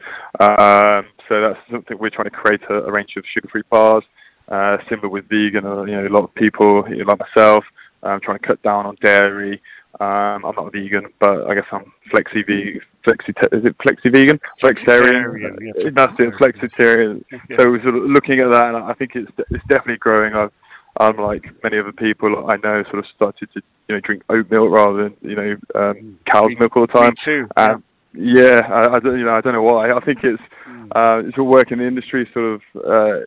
Um, 0.40 1.06
so 1.28 1.40
that's 1.40 1.61
something 1.70 1.99
we're 1.99 2.11
trying 2.11 2.30
to 2.30 2.30
create 2.30 2.62
a, 2.70 2.85
a 2.85 2.92
range 2.92 3.14
of 3.16 3.25
sugar 3.32 3.49
free 3.50 3.62
bars. 3.70 4.04
Uh, 4.49 4.78
similar 4.88 5.08
with 5.08 5.28
vegan, 5.28 5.66
uh, 5.66 5.82
you 5.82 5.92
know, 5.92 6.06
a 6.06 6.08
lot 6.08 6.25
of 6.25 6.35
people, 6.35 6.88
you 6.88 6.99
know, 6.99 7.04
like 7.04 7.18
myself, 7.18 7.64
um, 8.02 8.18
trying 8.20 8.38
to 8.38 8.47
cut 8.47 8.62
down 8.62 8.87
on 8.87 8.97
dairy. 9.02 9.61
Um, 10.00 10.44
I'm 10.44 10.54
not 10.54 10.68
a 10.68 10.70
vegan, 10.70 11.06
but 11.18 11.47
I 11.49 11.54
guess 11.54 11.66
I'm 11.73 11.92
flexi 12.12 12.47
vegan. 12.47 12.80
Flexi 13.06 13.30
is 13.52 13.64
it 13.64 13.76
flexi 13.78 14.12
vegan? 14.12 14.38
Flexitarian, 14.61 15.58
yeah, 15.61 15.90
That's 15.90 16.20
it, 16.20 16.32
flexitarian. 16.35 17.25
Yeah. 17.50 17.56
So 17.56 17.70
we're 17.70 17.82
sort 17.82 17.97
of 17.97 18.04
looking 18.04 18.40
at 18.40 18.50
that, 18.50 18.75
and 18.75 18.76
I 18.76 18.92
think 18.94 19.16
it's 19.16 19.30
it's 19.50 19.64
definitely 19.68 19.97
growing. 19.97 20.35
I've, 20.35 20.52
unlike 20.99 21.45
many 21.62 21.78
other 21.78 21.93
people 21.93 22.47
I 22.50 22.57
know, 22.57 22.83
sort 22.85 22.99
of 22.99 23.07
started 23.14 23.49
to 23.55 23.62
you 23.88 23.95
know 23.95 24.00
drink 24.00 24.23
oat 24.28 24.50
milk 24.50 24.71
rather 24.71 25.05
than 25.05 25.17
you 25.23 25.37
know 25.37 25.57
um, 25.75 26.19
cow's 26.26 26.50
milk 26.59 26.76
all 26.76 26.87
the 26.87 26.93
time. 26.93 27.11
Me 27.11 27.14
too. 27.17 27.49
Um, 27.57 27.85
yeah, 28.14 28.62
I, 28.69 28.97
I 28.97 28.99
don't 29.00 29.19
you 29.19 29.25
know 29.25 29.35
I 29.35 29.40
don't 29.40 29.52
know 29.52 29.62
why. 29.62 29.93
I 29.93 30.00
think 30.00 30.19
it's 30.25 30.43
Mm. 30.69 30.88
uh, 30.95 31.26
it's 31.26 31.38
all 31.38 31.47
work 31.47 31.73
in 31.73 31.78
the 31.78 31.87
industry. 31.87 32.28
Sort 32.35 32.45
of 32.55 32.61
uh, 32.76 33.21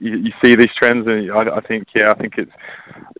you, 0.00 0.16
you 0.16 0.32
see 0.42 0.54
these 0.54 0.72
trends, 0.76 1.06
and 1.06 1.30
I, 1.32 1.56
I 1.56 1.60
think 1.60 1.88
yeah, 1.94 2.10
I 2.10 2.14
think 2.14 2.34
it's 2.38 2.52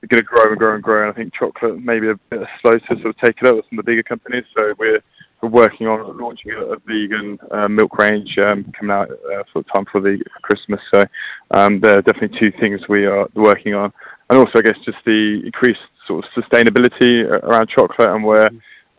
going 0.09 0.19
to 0.19 0.23
grow 0.23 0.49
and 0.49 0.59
grow 0.59 0.75
and 0.75 0.83
grow. 0.83 1.03
And 1.03 1.13
I 1.13 1.15
think 1.15 1.35
chocolate 1.35 1.83
maybe 1.83 2.11
a 2.11 2.15
bit 2.31 2.47
slow 2.63 2.73
to 2.73 2.87
sort 2.87 3.07
of 3.07 3.17
take 3.19 3.37
it 3.41 3.47
up 3.47 3.57
with 3.57 3.65
some 3.69 3.79
of 3.79 3.85
the 3.85 3.91
bigger 3.91 4.03
companies. 4.03 4.45
So 4.55 4.75
we're 4.79 5.03
we're 5.41 5.49
working 5.49 5.87
on 5.87 6.19
launching 6.19 6.53
a, 6.53 6.77
vegan 6.87 7.39
uh, 7.51 7.69
milk 7.69 7.97
range 7.99 8.37
um, 8.39 8.73
coming 8.79 8.91
out 8.91 9.11
uh, 9.11 9.45
for 9.53 9.63
time 9.65 9.85
for 9.91 10.01
the 10.01 10.21
Christmas. 10.43 10.83
So 10.89 11.05
um, 11.53 11.81
there 11.81 11.99
are 11.99 12.03
definitely 12.03 12.39
two 12.39 12.53
things 12.59 12.81
we 12.89 13.07
are 13.07 13.29
working 13.35 13.75
on, 13.75 13.93
and 14.31 14.39
also 14.39 14.59
I 14.59 14.63
guess 14.63 14.79
just 14.85 14.99
the 15.05 15.43
increased 15.45 15.81
sort 16.07 16.25
of 16.25 16.43
sustainability 16.43 17.25
around 17.43 17.69
chocolate 17.69 18.11
and 18.11 18.25
where 18.25 18.51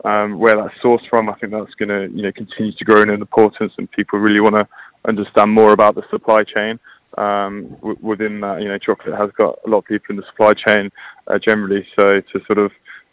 um, 0.04 0.38
where 0.38 0.56
that's 0.56 0.78
sourced 0.82 1.08
from. 1.08 1.28
I 1.28 1.34
think 1.34 1.52
that's 1.52 1.74
going 1.74 1.88
to 1.88 2.16
you 2.16 2.22
know 2.22 2.32
continue 2.32 2.72
to 2.72 2.84
grow 2.84 3.02
in 3.02 3.10
importance, 3.10 3.72
and 3.78 3.90
people 3.90 4.18
really 4.18 4.40
want 4.40 4.56
to 4.56 4.66
understand 5.06 5.52
more 5.52 5.72
about 5.72 5.94
the 5.94 6.02
supply 6.10 6.42
chain. 6.42 6.78
Um, 7.18 7.70
w- 7.80 7.98
within 8.00 8.40
that, 8.40 8.62
you 8.62 8.68
know, 8.68 8.78
chocolate 8.78 9.16
has 9.16 9.30
got 9.32 9.58
a 9.66 9.68
lot 9.68 9.78
of 9.78 9.84
people 9.84 10.06
in 10.10 10.16
the 10.16 10.26
supply 10.26 10.52
chain 10.52 10.90
uh, 11.26 11.38
generally. 11.38 11.86
So 11.98 12.20
to 12.20 12.44
sort 12.46 12.58
of, 12.58 12.72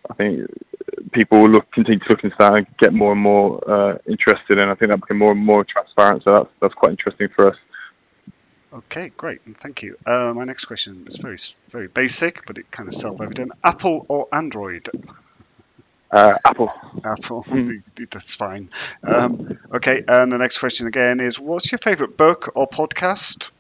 I 0.09 0.13
think 0.13 0.49
people 1.11 1.41
will 1.41 1.49
look 1.49 1.71
continue 1.71 1.99
to 1.99 2.09
look 2.09 2.23
into 2.23 2.35
that 2.39 2.57
and 2.57 2.67
get 2.77 2.93
more 2.93 3.11
and 3.11 3.21
more 3.21 3.69
uh, 3.69 3.97
interested, 4.07 4.59
and 4.59 4.69
I 4.69 4.75
think 4.75 4.91
that 4.91 5.01
become 5.01 5.17
more 5.17 5.31
and 5.31 5.43
more 5.43 5.63
transparent. 5.63 6.23
So 6.23 6.33
that's 6.33 6.49
that's 6.61 6.73
quite 6.73 6.91
interesting 6.91 7.29
for 7.35 7.49
us. 7.49 7.57
Okay, 8.73 9.11
great, 9.15 9.41
thank 9.57 9.81
you. 9.81 9.97
Uh, 10.05 10.33
my 10.33 10.43
next 10.43 10.65
question 10.65 11.05
is 11.07 11.17
very 11.17 11.37
very 11.69 11.87
basic, 11.87 12.45
but 12.45 12.57
it 12.57 12.69
kind 12.69 12.87
of 12.87 12.93
self-evident. 12.93 13.51
Apple 13.63 14.05
or 14.09 14.27
Android? 14.31 14.89
Uh, 16.11 16.35
Apple. 16.45 16.71
Apple. 17.03 17.43
Mm. 17.43 17.83
That's 18.11 18.35
fine. 18.35 18.69
Um, 19.03 19.59
okay, 19.75 20.03
and 20.07 20.31
the 20.31 20.37
next 20.37 20.59
question 20.59 20.87
again 20.87 21.19
is: 21.19 21.39
What's 21.39 21.71
your 21.71 21.79
favourite 21.79 22.17
book 22.17 22.51
or 22.55 22.67
podcast? 22.67 23.51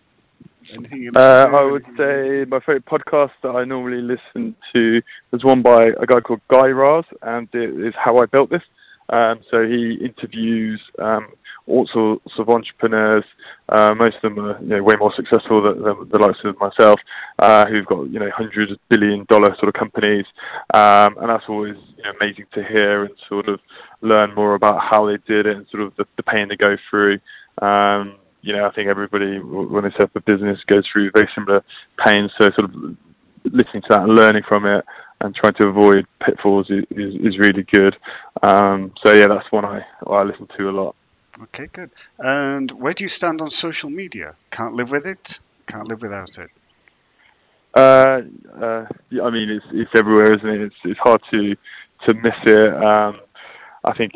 Anything 0.71 1.01
you 1.03 1.11
listen 1.11 1.53
Uh. 1.53 1.57
I 1.57 1.63
would 1.63 1.85
say 1.97 2.45
my 2.47 2.59
favourite 2.59 2.85
podcast 2.85 3.31
that 3.43 3.49
I 3.49 3.63
normally 3.63 4.01
listen 4.01 4.55
to 4.73 5.01
is 5.33 5.43
one 5.43 5.61
by 5.61 5.91
a 5.99 6.05
guy 6.05 6.19
called 6.19 6.41
Guy 6.49 6.67
Raz, 6.67 7.05
and 7.21 7.47
it 7.53 7.87
is 7.87 7.93
How 7.95 8.17
I 8.17 8.25
Built 8.25 8.49
This. 8.49 8.61
Um, 9.09 9.39
so 9.49 9.63
he 9.63 9.97
interviews 10.01 10.81
um, 10.99 11.27
all 11.65 11.87
sorts 11.93 12.33
of 12.37 12.49
entrepreneurs. 12.49 13.23
Uh, 13.69 13.93
most 13.95 14.17
of 14.17 14.21
them 14.35 14.39
are 14.39 14.61
you 14.61 14.67
know, 14.67 14.83
way 14.83 14.95
more 14.99 15.13
successful 15.15 15.61
than, 15.61 15.81
than 15.83 16.09
the 16.09 16.19
likes 16.19 16.39
of 16.43 16.59
myself, 16.59 16.99
uh, 17.39 17.65
who've 17.67 17.85
got 17.85 18.09
you 18.09 18.19
know 18.19 18.29
hundred 18.35 18.69
billion 18.89 19.25
dollar 19.29 19.55
sort 19.59 19.69
of 19.69 19.73
companies, 19.73 20.25
um, 20.73 21.17
and 21.19 21.29
that's 21.29 21.45
always 21.47 21.75
you 21.95 22.03
know, 22.03 22.11
amazing 22.19 22.45
to 22.53 22.63
hear 22.63 23.05
and 23.05 23.13
sort 23.29 23.47
of 23.47 23.59
learn 24.01 24.33
more 24.35 24.55
about 24.55 24.81
how 24.81 25.05
they 25.05 25.17
did 25.27 25.45
it 25.45 25.55
and 25.55 25.65
sort 25.71 25.83
of 25.83 25.95
the, 25.97 26.05
the 26.17 26.23
pain 26.23 26.47
they 26.49 26.55
go 26.55 26.75
through. 26.89 27.19
Um, 27.61 28.17
you 28.47 28.53
know, 28.53 28.65
I 28.65 28.71
think 28.71 28.87
everybody 28.87 29.39
when 29.39 29.83
they 29.83 29.91
set 29.91 30.03
up 30.03 30.15
a 30.15 30.21
business 30.21 30.57
goes 30.67 30.85
through 30.89 31.11
very 31.13 31.29
similar 31.35 31.63
pains. 32.05 32.31
So 32.39 32.45
sort 32.57 32.73
of 32.73 32.73
listening 33.43 33.81
to 33.83 33.87
that 33.89 34.03
and 34.03 34.15
learning 34.15 34.43
from 34.47 34.65
it 34.65 34.85
and 35.19 35.35
trying 35.35 35.55
to 35.55 35.67
avoid 35.67 36.07
pitfalls 36.25 36.69
is, 36.69 36.85
is, 36.91 37.15
is 37.15 37.37
really 37.37 37.63
good. 37.63 37.97
Um, 38.41 38.93
so 39.03 39.11
yeah, 39.11 39.27
that's 39.27 39.51
one 39.51 39.65
I 39.65 39.85
I 40.07 40.23
listen 40.23 40.47
to 40.57 40.69
a 40.69 40.71
lot. 40.71 40.95
Okay, 41.43 41.67
good. 41.67 41.91
And 42.17 42.71
where 42.71 42.93
do 42.93 43.03
you 43.03 43.09
stand 43.09 43.41
on 43.41 43.49
social 43.49 43.89
media? 43.89 44.35
Can't 44.49 44.75
live 44.75 44.91
with 44.91 45.05
it. 45.05 45.41
Can't 45.67 45.89
live 45.89 46.01
without 46.01 46.37
it. 46.37 46.49
Uh, 47.75 48.21
uh, 48.59 48.85
yeah, 49.09 49.23
I 49.23 49.29
mean, 49.29 49.49
it's 49.49 49.65
it's 49.71 49.91
everywhere, 49.93 50.33
isn't 50.35 50.49
it? 50.49 50.61
It's 50.61 50.75
it's 50.85 51.01
hard 51.01 51.21
to 51.31 51.55
to 52.07 52.13
miss 52.13 52.39
it. 52.45 52.73
Um, 52.73 53.19
I 53.83 53.93
think 53.97 54.13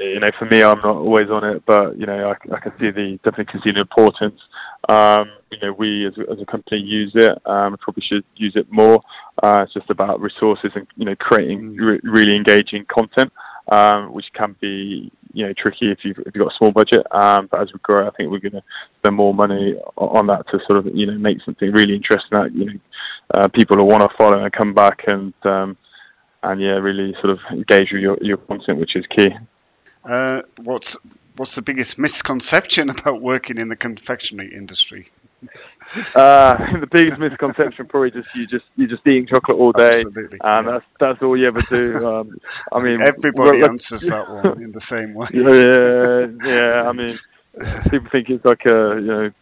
you 0.00 0.20
know, 0.20 0.28
for 0.38 0.46
me, 0.46 0.62
I'm 0.62 0.78
not 0.78 0.96
always 0.96 1.30
on 1.30 1.44
it, 1.44 1.62
but 1.66 1.98
you 1.98 2.06
know, 2.06 2.30
I, 2.30 2.54
I 2.54 2.60
can 2.60 2.72
see 2.78 2.90
the 2.90 3.18
definitely 3.22 3.46
can 3.46 3.62
see 3.62 3.72
the 3.72 3.80
importance. 3.80 4.40
Um, 4.88 5.30
you 5.50 5.58
know, 5.60 5.72
we 5.72 6.06
as 6.06 6.14
a, 6.18 6.32
as 6.32 6.40
a 6.40 6.46
company 6.46 6.80
use 6.80 7.12
it. 7.14 7.32
Um, 7.46 7.76
probably 7.80 8.02
should 8.06 8.24
use 8.36 8.54
it 8.56 8.70
more. 8.70 9.02
Uh, 9.42 9.62
it's 9.62 9.74
just 9.74 9.90
about 9.90 10.20
resources 10.20 10.72
and 10.74 10.86
you 10.96 11.04
know, 11.04 11.14
creating 11.16 11.76
re- 11.76 12.00
really 12.02 12.36
engaging 12.36 12.84
content, 12.92 13.32
um, 13.70 14.12
which 14.12 14.26
can 14.34 14.56
be 14.60 15.10
you 15.32 15.46
know 15.46 15.52
tricky 15.56 15.90
if 15.90 15.98
you've, 16.02 16.18
if 16.18 16.34
you've 16.34 16.44
got 16.44 16.52
a 16.52 16.58
small 16.58 16.72
budget. 16.72 17.06
Um, 17.12 17.48
but 17.50 17.60
as 17.60 17.72
we 17.72 17.78
grow, 17.82 18.06
I 18.06 18.10
think 18.10 18.30
we're 18.30 18.40
going 18.40 18.52
to 18.52 18.62
spend 18.98 19.16
more 19.16 19.34
money 19.34 19.76
on 19.96 20.26
that 20.26 20.46
to 20.50 20.58
sort 20.68 20.78
of 20.84 20.94
you 20.94 21.06
know 21.06 21.18
make 21.18 21.38
something 21.44 21.70
really 21.72 21.94
interesting 21.96 22.30
that 22.32 22.54
you 22.54 22.64
know 22.66 22.80
uh, 23.34 23.48
people 23.48 23.76
will 23.76 23.86
want 23.86 24.02
to 24.02 24.16
follow 24.16 24.42
and 24.42 24.52
come 24.52 24.74
back 24.74 25.04
and 25.06 25.32
um, 25.44 25.76
and 26.44 26.60
yeah, 26.60 26.72
really 26.72 27.14
sort 27.20 27.30
of 27.30 27.38
engage 27.50 27.90
with 27.92 28.02
your, 28.02 28.18
your 28.20 28.36
content, 28.36 28.78
which 28.78 28.96
is 28.96 29.04
key. 29.16 29.28
Uh, 30.04 30.42
what's 30.62 30.96
what's 31.36 31.54
the 31.54 31.62
biggest 31.62 31.98
misconception 31.98 32.90
about 32.98 33.20
working 33.20 33.58
in 33.58 33.68
the 33.68 33.76
confectionery 33.76 34.54
industry? 34.54 35.08
Uh, 36.16 36.80
the 36.80 36.88
biggest 36.90 37.20
misconception 37.20 37.86
probably 37.86 38.10
just 38.10 38.34
you 38.34 38.46
just 38.46 38.64
you're 38.74 38.88
just 38.88 39.06
eating 39.06 39.26
chocolate 39.26 39.58
all 39.58 39.70
day. 39.70 39.88
Absolutely. 39.88 40.40
Um, 40.40 40.64
yeah. 40.64 40.72
that's 40.72 40.84
that's 40.98 41.22
all 41.22 41.36
you 41.36 41.46
ever 41.46 41.60
do. 41.68 42.08
Um, 42.08 42.38
I 42.72 42.82
mean, 42.82 43.00
Everybody 43.00 43.62
answers 43.62 44.08
that 44.08 44.28
one 44.28 44.60
in 44.62 44.72
the 44.72 44.80
same 44.80 45.14
way. 45.14 45.28
Yeah, 45.34 46.26
yeah. 46.42 46.88
I 46.88 46.92
mean, 46.92 47.14
people 47.90 48.08
think 48.10 48.30
it's 48.30 48.44
like 48.44 48.64
a 48.66 48.96
you 48.98 49.06
know 49.06 49.32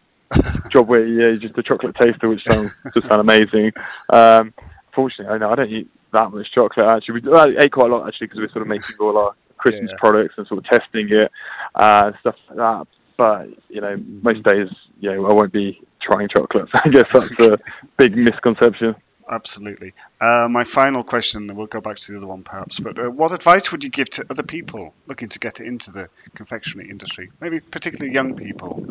job 0.69 0.89
where 0.89 1.07
yeah, 1.07 1.29
you're 1.29 1.37
just 1.37 1.57
a 1.57 1.63
chocolate 1.63 1.95
taster, 1.95 2.29
which 2.29 2.43
sounds 2.47 2.77
just 2.93 3.07
sound 3.07 3.21
amazing. 3.21 3.71
Um, 4.09 4.53
fortunately, 4.93 5.33
I 5.33 5.37
know 5.39 5.49
I 5.49 5.55
don't 5.55 5.71
eat 5.71 5.89
that 6.11 6.31
much 6.31 6.51
chocolate. 6.51 6.91
Actually, 6.91 7.21
we 7.21 7.33
I 7.33 7.63
ate 7.63 7.71
quite 7.71 7.89
a 7.89 7.95
lot 7.95 8.07
actually 8.07 8.27
because 8.27 8.41
we're 8.41 8.51
sort 8.51 8.63
of 8.63 8.67
making 8.67 8.95
all 8.99 9.17
our 9.17 9.33
Christmas 9.63 9.91
Yeah. 9.91 9.97
products 10.05 10.33
and 10.37 10.45
sort 10.47 10.59
of 10.59 10.65
testing 10.75 11.07
it 11.21 11.31
uh, 11.75 12.03
and 12.07 12.15
stuff 12.21 12.35
like 12.49 12.57
that. 12.57 12.87
But 13.17 13.43
you 13.69 13.81
know, 13.81 13.95
most 13.97 14.43
days, 14.43 14.69
you 14.99 15.09
know, 15.11 15.25
I 15.29 15.33
won't 15.33 15.53
be 15.53 15.79
trying 16.01 16.27
chocolate. 16.35 16.67
So 16.71 16.79
I 16.85 16.89
guess 16.89 17.09
that's 17.13 17.39
a 17.39 17.57
big 17.97 18.15
misconception. 18.15 18.95
Absolutely. 19.29 19.93
Uh, 20.19 20.47
my 20.49 20.65
final 20.65 21.01
question, 21.03 21.47
and 21.49 21.57
we'll 21.57 21.67
go 21.77 21.79
back 21.79 21.95
to 21.95 22.11
the 22.11 22.17
other 22.17 22.27
one 22.27 22.43
perhaps, 22.43 22.81
but 22.81 22.99
uh, 22.99 23.09
what 23.09 23.31
advice 23.31 23.71
would 23.71 23.83
you 23.85 23.89
give 23.89 24.09
to 24.17 24.25
other 24.29 24.43
people 24.43 24.93
looking 25.07 25.29
to 25.29 25.39
get 25.39 25.61
into 25.61 25.91
the 25.91 26.09
confectionery 26.35 26.89
industry? 26.89 27.31
Maybe 27.39 27.61
particularly 27.61 28.13
young 28.13 28.35
people. 28.35 28.85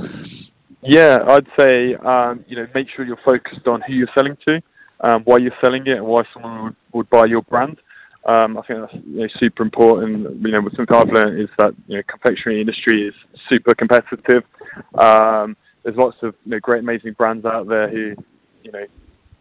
Yeah, 0.82 1.18
I'd 1.34 1.46
say 1.58 1.94
um, 1.94 2.44
you 2.48 2.56
know 2.56 2.66
make 2.74 2.88
sure 2.94 3.04
you're 3.04 3.24
focused 3.32 3.66
on 3.66 3.82
who 3.82 3.92
you're 3.92 4.14
selling 4.16 4.36
to, 4.48 4.62
um, 5.00 5.22
why 5.24 5.36
you're 5.36 5.58
selling 5.60 5.86
it, 5.86 5.98
and 5.98 6.06
why 6.06 6.22
someone 6.32 6.64
would, 6.64 6.76
would 6.94 7.10
buy 7.10 7.26
your 7.26 7.42
brand. 7.42 7.76
Um, 8.24 8.56
I 8.56 8.62
think 8.62 8.80
that's 8.80 9.04
you 9.04 9.20
know, 9.20 9.28
super 9.38 9.62
important. 9.62 10.40
You 10.42 10.52
know, 10.52 10.68
something 10.76 10.96
I've 10.96 11.08
learned 11.08 11.40
is 11.40 11.48
that 11.58 11.74
you 11.88 11.96
know 11.96 12.02
confectionery 12.08 12.60
industry 12.60 13.08
is 13.08 13.14
super 13.48 13.74
competitive. 13.74 14.44
Um, 14.98 15.56
there's 15.82 15.96
lots 15.96 16.16
of 16.22 16.34
you 16.44 16.52
know, 16.52 16.60
great, 16.60 16.80
amazing 16.80 17.14
brands 17.14 17.44
out 17.44 17.68
there 17.68 17.88
who, 17.88 18.14
you 18.62 18.72
know, 18.72 18.84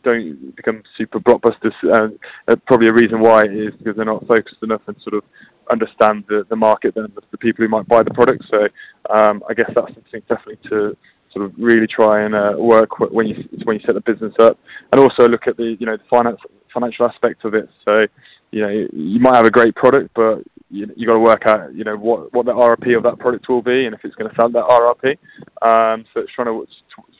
don't 0.04 0.56
become 0.56 0.82
super 0.98 1.20
blockbusters. 1.20 1.74
And 1.84 2.18
uh, 2.48 2.56
probably 2.66 2.88
a 2.88 2.94
reason 2.94 3.20
why 3.20 3.44
is 3.44 3.74
because 3.78 3.96
they're 3.96 4.06
not 4.06 4.26
focused 4.28 4.64
enough 4.64 4.82
and 4.88 4.98
sort 5.04 5.16
of 5.16 5.24
understand 5.72 6.26
the, 6.28 6.44
the 6.50 6.56
market 6.56 6.96
and 6.96 7.12
the, 7.32 7.38
people 7.38 7.64
who 7.64 7.70
might 7.70 7.88
buy 7.88 8.04
the 8.04 8.12
product. 8.12 8.44
So 8.50 8.68
um, 9.14 9.44
I 9.50 9.54
guess 9.54 9.72
that's 9.76 9.94
something 9.94 10.22
definitely 10.28 10.58
to 10.70 10.98
sort 11.34 11.46
of 11.46 11.54
really 11.58 11.88
try 11.88 12.24
and 12.24 12.36
uh, 12.36 12.54
work 12.58 13.00
when 13.00 13.28
you 13.28 13.48
when 13.64 13.80
you 13.80 13.86
set 13.86 13.96
the 13.96 14.02
business 14.02 14.34
up, 14.40 14.60
and 14.92 15.00
also 15.00 15.28
look 15.30 15.48
at 15.48 15.56
the 15.58 15.78
you 15.80 15.86
know 15.86 15.96
the 15.96 16.04
finance 16.10 16.40
financial 16.74 17.06
aspect 17.06 17.46
of 17.46 17.54
it. 17.54 17.70
So 17.86 18.06
you 18.52 18.62
know 18.62 18.70
you 18.70 19.20
might 19.20 19.36
have 19.36 19.46
a 19.46 19.52
great 19.52 19.76
product, 19.76 20.12
but 20.16 20.44
you 20.70 20.92
you 20.96 21.06
got 21.08 21.14
to 21.14 21.20
work 21.20 21.46
out 21.46 21.74
you 21.74 21.84
know 21.84 21.98
what 21.98 22.34
what 22.34 22.46
the 22.46 22.54
RRP 22.54 22.96
of 22.96 23.04
that 23.04 23.20
product 23.20 23.48
will 23.50 23.62
be, 23.62 23.86
and 23.86 23.96
if 23.96 24.04
it's 24.04 24.16
going 24.16 24.30
to 24.30 24.36
sell 24.36 24.50
that 24.50 24.64
RRP. 24.64 25.18
Um, 25.62 26.06
so 26.14 26.22
it's 26.22 26.34
trying 26.34 26.48
to, 26.48 26.66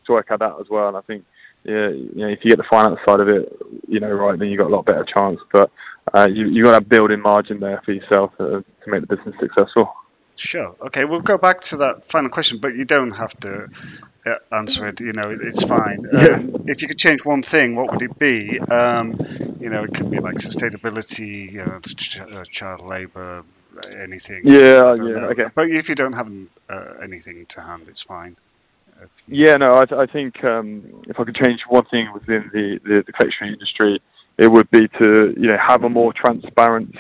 to 0.06 0.12
work 0.12 0.28
out 0.32 0.40
that 0.40 0.56
as 0.60 0.68
well. 0.70 0.88
And 0.88 0.98
I 0.98 1.02
think 1.02 1.26
yeah, 1.64 1.90
you 1.90 2.12
know 2.16 2.28
if 2.28 2.40
you 2.44 2.50
get 2.50 2.58
the 2.58 2.66
finance 2.70 3.00
side 3.08 3.20
of 3.20 3.30
it, 3.30 3.56
you 3.88 4.00
know 4.00 4.12
right, 4.12 4.38
then 4.38 4.50
you 4.50 4.58
have 4.60 4.68
got 4.68 4.74
a 4.74 4.76
lot 4.76 4.86
better 4.86 5.06
chance. 5.06 5.40
But 5.52 5.72
uh, 6.14 6.28
you 6.30 6.48
you 6.48 6.64
got 6.64 6.80
to 6.80 6.86
build 6.86 7.12
in 7.12 7.22
margin 7.22 7.60
there 7.60 7.82
for 7.86 7.92
yourself 7.92 8.32
uh, 8.40 8.62
to 8.62 8.88
make 8.88 9.02
the 9.02 9.16
business 9.16 9.36
successful. 9.40 9.94
Sure. 10.36 10.76
Okay, 10.82 11.06
we'll 11.06 11.22
go 11.22 11.38
back 11.38 11.62
to 11.62 11.78
that 11.78 12.06
final 12.06 12.30
question, 12.30 12.58
but 12.60 12.74
you 12.76 12.86
don't 12.86 13.12
have 13.12 13.38
to 13.42 13.68
answer 14.52 14.88
it. 14.88 15.00
You 15.00 15.14
know, 15.14 15.32
it, 15.32 15.42
it's 15.42 15.64
fine. 15.64 16.06
Um, 16.12 16.66
if 16.68 16.82
you 16.82 16.88
could 16.88 17.00
change 17.00 17.26
one 17.26 17.42
thing, 17.42 17.76
what 17.76 17.92
would 17.92 18.02
it 18.02 18.18
be? 18.20 18.60
Um, 18.60 19.16
you 19.60 19.70
know, 19.70 19.84
it 19.84 19.94
could 19.94 20.12
be 20.12 20.20
like 20.20 20.36
sustainability, 20.36 21.52
you 21.52 21.60
know, 21.60 21.80
ch- 21.86 22.20
uh, 22.20 22.44
child 22.46 22.86
labour, 22.86 23.44
anything. 23.98 24.42
Yeah, 24.44 24.96
yeah, 24.96 25.32
okay. 25.32 25.46
But 25.54 25.70
if 25.70 25.90
you 25.90 25.96
don't 25.96 26.14
have 26.14 26.32
uh, 26.70 26.94
anything 27.04 27.46
to 27.48 27.62
hand, 27.62 27.86
it's 27.88 28.02
fine. 28.02 28.38
Yeah, 29.28 29.56
no, 29.56 29.74
I, 29.74 30.04
I 30.04 30.06
think 30.06 30.44
um, 30.44 31.04
if 31.08 31.20
I 31.20 31.24
could 31.24 31.36
change 31.36 31.62
one 31.68 31.86
thing 31.86 32.12
within 32.14 32.50
the, 32.54 32.80
the, 32.84 33.04
the 33.08 33.14
confectionery 33.14 33.54
industry, 33.54 34.02
it 34.38 34.52
would 34.52 34.70
be 34.72 34.88
to 34.88 35.34
you 35.38 35.48
know 35.48 35.58
have 35.58 35.84
a 35.84 35.90
more 35.90 36.14
transparent 36.14 36.96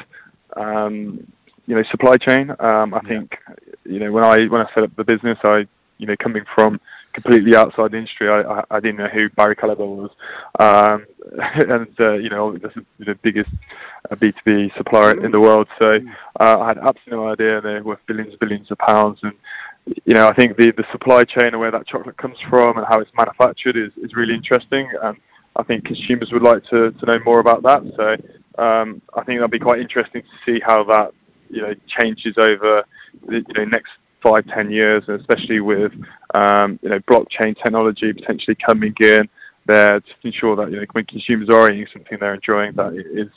um, 0.56 1.26
you 1.68 1.76
know 1.76 1.84
supply 1.92 2.18
chain. 2.18 2.50
Um, 2.60 2.94
I 2.94 3.02
yeah. 3.04 3.10
think 3.10 3.38
you 3.86 4.00
know 4.00 4.12
when 4.12 4.24
I 4.24 4.46
when 4.46 4.62
I 4.62 4.66
set 4.74 4.84
up 4.84 4.96
the 4.96 5.04
business, 5.04 5.38
I 5.44 5.68
you 5.98 6.08
know 6.08 6.16
coming 6.22 6.44
from 6.56 6.80
completely 7.14 7.56
outside 7.56 7.92
the 7.92 7.98
industry, 7.98 8.30
I, 8.30 8.42
I, 8.42 8.64
I 8.72 8.80
didn't 8.80 8.98
know 8.98 9.08
who 9.08 9.30
Barry 9.30 9.56
Callebaut 9.56 9.78
was, 9.80 10.12
um, 10.60 11.06
and 11.70 11.88
uh, 12.00 12.14
you 12.14 12.30
know 12.30 12.58
this 12.58 12.72
is 12.76 12.84
the 13.00 13.16
biggest 13.22 13.50
B 14.20 14.32
two 14.32 14.68
B 14.68 14.72
supplier 14.78 15.24
in 15.24 15.32
the 15.32 15.40
world. 15.40 15.68
So 15.82 15.90
uh, 16.40 16.58
I 16.60 16.68
had 16.68 16.78
absolutely 16.78 17.12
no 17.12 17.32
idea 17.32 17.62
they're 17.62 17.84
worth 17.84 18.00
billions 18.08 18.36
billions 18.40 18.72
of 18.72 18.78
pounds 18.80 19.20
and. 19.24 19.34
You 20.06 20.14
know, 20.14 20.28
I 20.28 20.36
think 20.36 20.58
the, 20.58 20.72
the 20.78 20.84
supply 20.92 21.24
chain 21.24 21.48
and 21.48 21.60
where 21.60 21.72
that 21.72 21.88
chocolate 21.88 22.16
comes 22.16 22.38
from 22.52 22.78
and 22.78 22.86
how 22.88 23.00
it's 23.00 23.10
manufactured 23.18 23.76
is, 23.76 23.92
is 23.98 24.14
really 24.16 24.36
interesting. 24.36 24.88
And 25.02 25.18
I 25.56 25.64
think 25.64 25.86
consumers 25.86 26.30
would 26.32 26.44
like 26.44 26.64
to, 26.70 26.92
to 26.92 27.06
know 27.08 27.18
more 27.26 27.40
about 27.40 27.64
that. 27.64 27.82
So 27.98 28.64
um, 28.64 29.02
I 29.16 29.24
think 29.24 29.40
that'll 29.40 29.48
be 29.48 29.58
quite 29.58 29.80
interesting 29.80 30.22
to 30.22 30.28
see 30.46 30.62
how 30.64 30.84
that 30.84 31.14
you 31.50 31.62
know 31.62 31.74
changes 32.00 32.36
over 32.38 32.84
the 33.28 33.44
you 33.48 33.54
know 33.56 33.66
next 33.66 33.92
five 34.24 34.46
ten 34.48 34.72
years, 34.72 35.04
and 35.08 35.20
especially 35.20 35.60
with 35.60 35.92
um, 36.34 36.80
you 36.82 36.90
know 36.90 37.00
blockchain 37.00 37.56
technology 37.64 38.14
potentially 38.14 38.58
coming 38.66 38.94
in 39.00 39.30
there 39.68 40.00
to 40.00 40.14
ensure 40.24 40.56
that 40.56 40.72
you 40.72 40.80
know 40.80 40.86
when 40.94 41.06
consumers 41.06 41.50
are 41.50 41.72
eating 41.72 41.88
something 41.94 42.18
they're 42.20 42.34
enjoying 42.34 42.74
that 42.74 42.94
is 42.94 43.30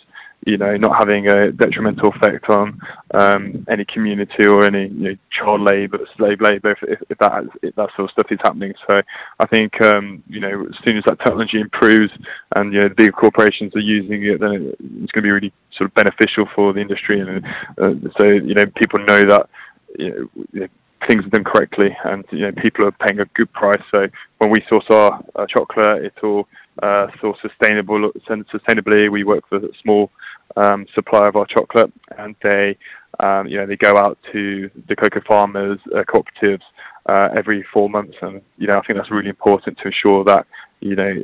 you 0.47 0.59
know, 0.59 0.77
not 0.77 0.99
having 0.99 1.27
a 1.29 1.51
detrimental 1.53 2.11
effect 2.11 2.49
on 2.51 2.79
um, 3.15 3.67
any 3.71 3.85
community 3.87 4.47
or 4.47 4.65
any 4.65 4.89
you 4.89 5.11
know, 5.11 5.17
child 5.31 5.63
labour, 5.63 5.99
slave 6.17 6.41
labour, 6.41 6.73
if, 6.73 7.01
if, 7.09 7.19
that 7.19 7.45
if 7.63 7.75
that 7.77 7.89
sort 7.97 8.11
of 8.11 8.11
stuff 8.11 8.27
is 8.31 8.39
happening. 8.43 8.75
So 8.89 9.01
I 9.41 9.47
think 9.47 9.81
um, 9.83 10.23
you 10.29 10.41
know, 10.41 10.67
as 10.67 10.77
soon 10.85 10.99
as 10.99 11.05
that 11.07 11.19
technology 11.19 11.61
improves 11.61 12.13
and 12.57 12.73
you 12.73 12.81
know, 12.81 12.89
the 12.97 13.11
corporations 13.11 13.75
are 13.75 13.81
using 13.81 14.25
it, 14.25 14.41
then 14.41 14.75
it's 14.79 15.13
going 15.13 15.23
to 15.23 15.23
be 15.23 15.31
really 15.31 15.53
sort 15.77 15.89
of 15.89 15.95
beneficial 15.95 16.47
for 16.55 16.73
the 16.73 16.81
industry, 16.81 17.21
and 17.21 17.45
uh, 17.79 18.11
so 18.21 18.27
you 18.27 18.55
know, 18.55 18.65
people 18.77 19.01
know 19.07 19.25
that 19.25 19.49
you 19.99 20.31
know, 20.53 20.69
things 21.09 21.25
are 21.25 21.31
done 21.31 21.45
correctly, 21.45 21.97
and 22.05 22.25
you 22.31 22.41
know, 22.41 22.53
people 22.53 22.87
are 22.87 22.93
paying 22.93 23.21
a 23.21 23.27
good 23.35 23.53
price. 23.53 23.83
So 23.95 24.07
when 24.39 24.51
we 24.51 24.65
source 24.69 24.87
our 24.91 25.23
uh, 25.37 25.47
chocolate, 25.47 26.05
it's 26.05 26.17
all 26.23 26.49
uh, 26.83 27.09
sourced 27.23 27.41
sustainable, 27.43 28.11
sustainably. 28.29 29.11
We 29.11 29.25
work 29.25 29.51
with 29.51 29.65
a 29.65 29.73
small 29.83 30.11
um, 30.57 30.87
supplier 30.95 31.29
of 31.29 31.37
our 31.37 31.47
chocolate, 31.47 31.93
and 32.19 32.35
they, 32.43 32.77
um, 33.21 33.47
you 33.47 33.59
know, 33.59 33.67
they 33.67 33.77
go 33.77 33.97
out 33.97 34.19
to 34.33 34.71
the 34.89 34.97
cocoa 34.97 35.21
farmers, 35.27 35.79
uh, 35.95 36.03
cooperatives 36.03 36.63
uh, 37.07 37.29
every 37.37 37.65
four 37.73 37.89
months, 37.89 38.17
and 38.23 38.41
you 38.59 38.67
know, 38.67 38.79
I 38.79 38.87
think 38.87 38.99
that's 38.99 39.11
really 39.11 39.29
important 39.29 39.79
to 39.79 39.87
ensure 39.87 40.25
that 40.25 40.47
you 40.81 40.97
know 40.97 41.15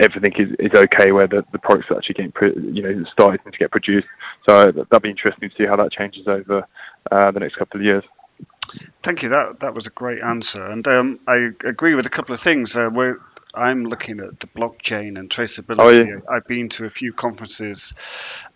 everything 0.00 0.32
is, 0.36 0.54
is 0.58 0.78
okay 0.78 1.10
where 1.10 1.26
the, 1.26 1.42
the 1.52 1.58
products 1.58 1.90
are 1.90 1.96
actually 1.96 2.14
getting 2.14 2.74
you 2.74 2.82
know 2.82 3.04
starting 3.12 3.40
to 3.50 3.58
get 3.58 3.70
produced. 3.70 4.06
So 4.48 4.70
that'll 4.70 5.00
be 5.00 5.10
interesting 5.10 5.48
to 5.50 5.56
see 5.56 5.66
how 5.66 5.76
that 5.76 5.92
changes 5.92 6.28
over 6.28 6.66
uh, 7.10 7.30
the 7.30 7.40
next 7.40 7.56
couple 7.56 7.80
of 7.80 7.84
years. 7.84 8.04
Thank 9.02 9.22
you. 9.22 9.30
That 9.30 9.60
that 9.60 9.74
was 9.74 9.86
a 9.86 9.90
great 9.90 10.22
answer, 10.22 10.64
and 10.64 10.86
um, 10.88 11.20
I 11.26 11.50
agree 11.64 11.94
with 11.94 12.06
a 12.06 12.10
couple 12.10 12.34
of 12.34 12.40
things. 12.40 12.76
Uh, 12.76 12.90
we're 12.92 13.20
I'm 13.56 13.84
looking 13.84 14.20
at 14.20 14.38
the 14.38 14.46
blockchain 14.48 15.18
and 15.18 15.30
traceability. 15.30 15.78
Oh, 15.78 15.88
yeah. 15.88 16.18
I've 16.30 16.46
been 16.46 16.68
to 16.70 16.84
a 16.84 16.90
few 16.90 17.12
conferences 17.14 17.94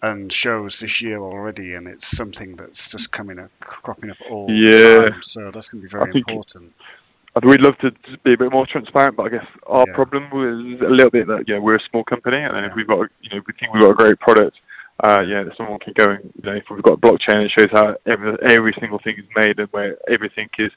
and 0.02 0.30
shows 0.30 0.80
this 0.80 1.00
year 1.00 1.18
already, 1.18 1.74
and 1.74 1.88
it's 1.88 2.06
something 2.06 2.56
that's 2.56 2.92
just 2.92 3.10
coming 3.10 3.38
up, 3.38 3.50
cropping 3.60 4.10
up 4.10 4.18
all 4.30 4.50
yeah. 4.50 4.68
the 4.68 5.10
time. 5.10 5.22
So 5.22 5.50
that's 5.50 5.70
going 5.70 5.82
to 5.82 5.88
be 5.88 5.90
very 5.90 6.12
important. 6.14 6.74
We'd 7.42 7.60
love 7.60 7.78
to 7.78 7.92
be 8.24 8.34
a 8.34 8.36
bit 8.36 8.52
more 8.52 8.66
transparent, 8.66 9.16
but 9.16 9.26
I 9.26 9.28
guess 9.30 9.46
our 9.66 9.86
yeah. 9.88 9.94
problem 9.94 10.30
was 10.30 10.80
a 10.80 10.90
little 10.90 11.10
bit 11.10 11.28
that 11.28 11.48
you 11.48 11.54
know 11.54 11.60
we're 11.60 11.76
a 11.76 11.88
small 11.88 12.04
company, 12.04 12.36
and 12.36 12.54
yeah. 12.54 12.66
if 12.66 12.76
we've 12.76 12.86
got 12.86 13.08
you 13.22 13.30
know 13.30 13.42
we 13.46 13.54
think 13.58 13.72
we've 13.72 13.82
got 13.82 13.92
a 13.92 13.94
great 13.94 14.18
product, 14.18 14.56
uh, 15.02 15.20
yeah, 15.20 15.44
someone 15.56 15.78
can 15.78 15.94
go 15.96 16.10
and 16.10 16.32
you 16.42 16.50
know 16.50 16.56
if 16.56 16.64
we've 16.70 16.82
got 16.82 16.94
a 16.94 16.96
blockchain 16.96 17.46
it 17.46 17.52
shows 17.56 17.68
how 17.72 17.96
every, 18.06 18.36
every 18.48 18.74
single 18.78 18.98
thing 18.98 19.16
is 19.18 19.24
made 19.34 19.58
and 19.58 19.68
where 19.70 19.96
everything 20.10 20.48
is 20.58 20.70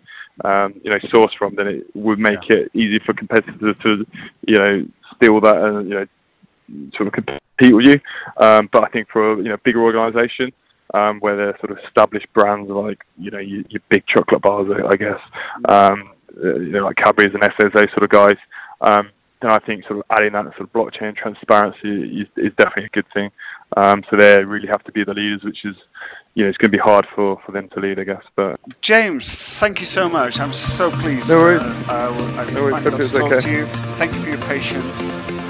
um, 0.45 0.79
you 0.83 0.89
know 0.89 0.99
sourced 1.13 1.37
from, 1.37 1.55
then 1.55 1.67
it 1.67 1.95
would 1.95 2.19
make 2.19 2.39
yeah. 2.49 2.57
it 2.57 2.71
easy 2.73 2.99
for 3.05 3.13
competitors 3.13 3.75
to 3.81 4.05
you 4.47 4.55
know 4.55 4.85
steal 5.15 5.41
that 5.41 5.57
and 5.57 5.89
you 5.89 5.95
know 5.95 6.05
sort 6.95 7.07
of 7.07 7.13
compete 7.13 7.75
with 7.75 7.87
you. 7.87 7.99
Um, 8.37 8.69
but 8.71 8.83
I 8.83 8.89
think 8.89 9.09
for 9.11 9.33
a 9.33 9.37
you 9.37 9.49
know 9.49 9.57
bigger 9.63 9.81
organisation. 9.81 10.51
Um, 10.93 11.19
where 11.21 11.35
they're 11.35 11.57
sort 11.59 11.71
of 11.71 11.79
established 11.87 12.27
brands 12.33 12.69
like 12.69 13.03
you 13.17 13.31
know 13.31 13.39
your, 13.39 13.63
your 13.69 13.81
big 13.89 14.05
chocolate 14.05 14.43
bars, 14.43 14.67
I 14.69 14.95
guess, 14.95 15.17
um, 15.67 16.11
uh, 16.37 16.59
you 16.59 16.71
know 16.71 16.85
like 16.85 16.97
Cadbury's 16.97 17.33
and 17.33 17.41
Nestle, 17.41 17.71
those 17.73 17.89
sort 17.93 18.03
of 18.03 18.09
guys. 18.09 18.37
Um, 18.79 19.09
then 19.43 19.51
I 19.51 19.59
think 19.59 19.85
sort 19.85 19.99
of 19.99 20.05
adding 20.09 20.33
that 20.33 20.45
sort 20.57 20.61
of 20.61 20.73
blockchain 20.73 21.15
transparency 21.15 22.21
is, 22.21 22.27
is 22.37 22.53
definitely 22.57 22.85
a 22.85 22.89
good 22.89 23.05
thing. 23.13 23.29
Um, 23.75 24.03
so 24.09 24.17
they 24.17 24.43
really 24.43 24.67
have 24.67 24.83
to 24.85 24.91
be 24.91 25.03
the 25.03 25.13
leaders, 25.13 25.43
which 25.43 25.65
is, 25.65 25.75
you 26.33 26.43
know, 26.43 26.49
it's 26.49 26.57
going 26.57 26.71
to 26.71 26.77
be 26.77 26.81
hard 26.81 27.05
for, 27.13 27.41
for 27.45 27.51
them 27.51 27.69
to 27.69 27.79
lead, 27.79 27.99
I 27.99 28.03
guess. 28.03 28.23
But 28.35 28.59
James, 28.81 29.59
thank 29.59 29.79
you 29.79 29.85
so 29.85 30.09
much. 30.09 30.39
I'm 30.39 30.53
so 30.53 30.91
pleased. 30.91 31.29
No 31.29 31.37
worries. 31.37 31.61
Uh, 31.61 32.33
I, 32.37 32.43
I 32.43 32.51
no 32.51 32.63
worries. 32.63 33.11
to 33.11 33.17
talk 33.17 33.31
okay. 33.31 33.41
to 33.41 33.51
you. 33.51 33.65
Thank 33.95 34.13
you 34.13 34.21
for 34.21 34.29
your 34.29 34.41
patience. 34.41 35.42